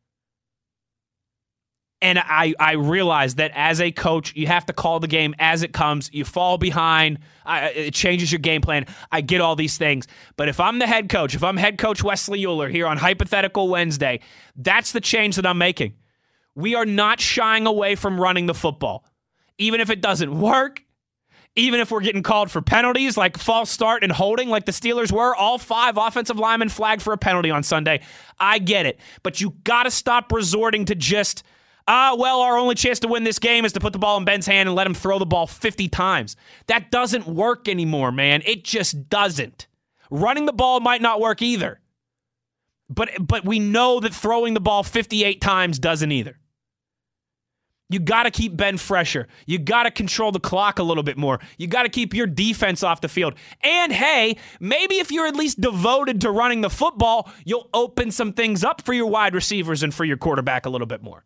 And 2.01 2.17
I, 2.17 2.53
I 2.61 2.73
realize 2.75 3.35
that 3.35 3.51
as 3.53 3.81
a 3.81 3.91
coach, 3.91 4.33
you 4.33 4.47
have 4.47 4.65
to 4.67 4.73
call 4.73 5.01
the 5.01 5.07
game 5.07 5.35
as 5.37 5.63
it 5.63 5.73
comes. 5.73 6.09
You 6.13 6.23
fall 6.23 6.57
behind, 6.57 7.19
I, 7.45 7.71
it 7.71 7.93
changes 7.93 8.31
your 8.31 8.39
game 8.39 8.61
plan. 8.61 8.85
I 9.11 9.19
get 9.19 9.41
all 9.41 9.57
these 9.57 9.77
things. 9.77 10.07
But 10.37 10.47
if 10.47 10.61
I'm 10.61 10.79
the 10.79 10.87
head 10.87 11.09
coach, 11.09 11.35
if 11.35 11.43
I'm 11.43 11.57
head 11.57 11.77
coach 11.77 12.01
Wesley 12.01 12.45
Euler 12.45 12.69
here 12.69 12.87
on 12.87 12.95
Hypothetical 12.95 13.67
Wednesday, 13.67 14.21
that's 14.55 14.93
the 14.93 15.01
change 15.01 15.35
that 15.35 15.45
I'm 15.45 15.57
making. 15.57 15.95
We 16.55 16.73
are 16.73 16.85
not 16.85 17.19
shying 17.19 17.67
away 17.67 17.95
from 17.95 18.17
running 18.17 18.45
the 18.45 18.53
football. 18.53 19.03
Even 19.57 19.81
if 19.81 19.89
it 19.89 19.99
doesn't 19.99 20.39
work, 20.39 20.85
even 21.57 21.81
if 21.81 21.91
we're 21.91 21.99
getting 21.99 22.23
called 22.23 22.49
for 22.49 22.61
penalties 22.61 23.17
like 23.17 23.37
false 23.37 23.69
start 23.69 24.03
and 24.03 24.11
holding 24.13 24.47
like 24.47 24.65
the 24.65 24.71
Steelers 24.71 25.11
were, 25.11 25.35
all 25.35 25.57
five 25.57 25.97
offensive 25.97 26.39
linemen 26.39 26.69
flagged 26.69 27.01
for 27.01 27.11
a 27.11 27.17
penalty 27.17 27.51
on 27.51 27.61
Sunday. 27.61 27.99
I 28.39 28.59
get 28.59 28.85
it. 28.85 29.01
But 29.21 29.41
you 29.41 29.55
got 29.65 29.83
to 29.83 29.91
stop 29.91 30.31
resorting 30.31 30.85
to 30.85 30.95
just– 30.95 31.43
ah, 31.89 32.15
well, 32.17 32.41
our 32.41 32.57
only 32.57 32.75
chance 32.75 32.99
to 32.99 33.07
win 33.07 33.23
this 33.23 33.39
game 33.39 33.65
is 33.65 33.73
to 33.73 33.79
put 33.79 33.91
the 33.91 33.99
ball 33.99 34.17
in 34.17 34.23
Ben's 34.23 34.45
hand 34.45 34.69
and 34.69 34.75
let 34.75 34.87
him 34.87 34.93
throw 34.93 35.19
the 35.19 35.25
ball 35.25 35.47
50 35.47 35.89
times. 35.89 36.35
That 36.67 36.91
doesn't 36.91 37.25
work 37.27 37.67
anymore, 37.67 38.11
man. 38.11 38.43
It 38.45 38.63
just 38.63 39.09
doesn't. 39.09 39.67
Running 40.11 40.45
the 40.45 40.53
ball 40.53 40.79
might 40.79 41.01
not 41.01 41.19
work 41.19 41.41
either. 41.41 41.81
But 42.89 43.09
but 43.19 43.45
we 43.45 43.59
know 43.59 43.99
that 43.99 44.13
throwing 44.13 44.53
the 44.53 44.59
ball 44.59 44.83
58 44.83 45.41
times 45.41 45.77
doesn't 45.77 46.11
either. 46.11 46.39
You 47.91 47.99
got 47.99 48.23
to 48.23 48.31
keep 48.31 48.55
Ben 48.55 48.77
fresher. 48.77 49.27
You 49.47 49.57
got 49.57 49.83
to 49.83 49.91
control 49.91 50.31
the 50.31 50.39
clock 50.39 50.77
a 50.77 50.83
little 50.83 51.01
bit 51.01 51.17
more. 51.17 51.39
You 51.57 51.67
got 51.67 51.83
to 51.83 51.89
keep 51.89 52.13
your 52.13 52.27
defense 52.27 52.83
off 52.83 53.01
the 53.01 53.07
field. 53.07 53.33
And 53.61 53.91
hey, 53.91 54.37
maybe 54.59 54.99
if 54.99 55.11
you're 55.11 55.25
at 55.25 55.35
least 55.35 55.59
devoted 55.59 56.21
to 56.21 56.31
running 56.31 56.61
the 56.61 56.69
football, 56.69 57.31
you'll 57.45 57.69
open 57.73 58.11
some 58.11 58.33
things 58.33 58.63
up 58.63 58.83
for 58.83 58.93
your 58.93 59.07
wide 59.07 59.33
receivers 59.33 59.81
and 59.81 59.91
for 59.91 60.05
your 60.05 60.17
quarterback 60.17 60.67
a 60.67 60.69
little 60.69 60.87
bit 60.87 61.01
more. 61.01 61.25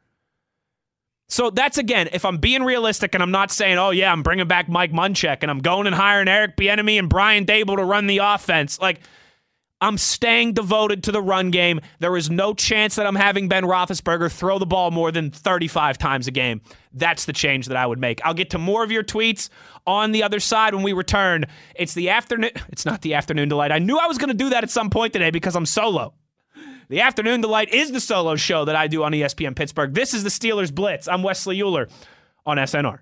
So 1.34 1.50
that's 1.50 1.80
again, 1.80 2.10
if 2.14 2.26
I'm 2.26 2.38
being 2.38 2.62
realistic 2.62 3.16
and 3.16 3.24
I'm 3.24 3.32
not 3.32 3.50
saying, 3.50 3.80
oh 3.80 3.90
yeah, 3.90 4.12
I'm 4.12 4.22
bringing 4.22 4.48
back 4.48 4.70
Mike 4.70 4.92
Munchak 4.92 5.40
and 5.42 5.50
I'm 5.50 5.62
going 5.62 5.88
and 5.88 5.96
hiring 5.96 6.28
Eric 6.28 6.56
Bieniemy 6.56 7.00
and 7.00 7.10
Brian 7.10 7.44
Daboll 7.44 7.78
to 7.78 7.84
run 7.84 8.06
the 8.06 8.20
offense, 8.20 8.80
like 8.80 9.00
I'm 9.82 9.98
staying 9.98 10.54
devoted 10.54 11.02
to 11.06 11.12
the 11.12 11.24
run 11.24 11.50
game. 11.50 11.82
There 11.98 12.16
is 12.18 12.30
no 12.30 12.54
chance 12.54 12.94
that 12.98 13.08
I'm 13.08 13.16
having 13.16 13.48
Ben 13.48 13.64
Roethlisberger 13.64 14.32
throw 14.32 14.60
the 14.60 14.68
ball 14.68 14.92
more 14.92 15.12
than 15.12 15.32
35 15.32 15.98
times 15.98 16.28
a 16.28 16.32
game. 16.32 16.62
That's 16.94 17.26
the 17.26 17.34
change 17.34 17.66
that 17.66 17.78
I 17.78 17.88
would 17.88 17.98
make. 17.98 18.24
I'll 18.24 18.36
get 18.36 18.52
to 18.52 18.60
more 18.60 18.84
of 18.84 18.92
your 18.92 19.04
tweets 19.04 19.50
on 19.88 20.12
the 20.12 20.22
other 20.22 20.40
side 20.40 20.76
when 20.76 20.84
we 20.84 20.94
return. 20.94 21.46
It's 21.76 21.96
the 21.96 22.12
afternoon. 22.12 22.52
It's 22.70 22.86
not 22.86 23.02
the 23.02 23.16
afternoon 23.16 23.50
delight. 23.50 23.72
I 23.72 23.80
knew 23.80 23.98
I 23.98 24.06
was 24.06 24.20
going 24.20 24.30
to 24.30 24.36
do 24.36 24.52
that 24.52 24.64
at 24.64 24.70
some 24.70 24.92
point 24.92 25.14
today 25.14 25.32
because 25.32 25.56
I'm 25.56 25.66
solo. 25.66 26.14
The 26.94 27.02
Afternoon 27.02 27.42
Delight 27.42 27.74
is 27.74 27.92
the 27.92 28.00
solo 28.00 28.36
show 28.36 28.66
that 28.66 28.76
I 28.76 28.86
do 28.86 29.04
on 29.04 29.14
ESPN 29.14 29.56
Pittsburgh. 29.56 29.96
This 29.96 30.14
is 30.14 30.22
the 30.22 30.30
Steelers 30.30 30.72
Blitz. 30.72 31.08
I'm 31.08 31.24
Wesley 31.24 31.60
Euler 31.60 31.88
on 32.46 32.58
SNR. 32.58 33.00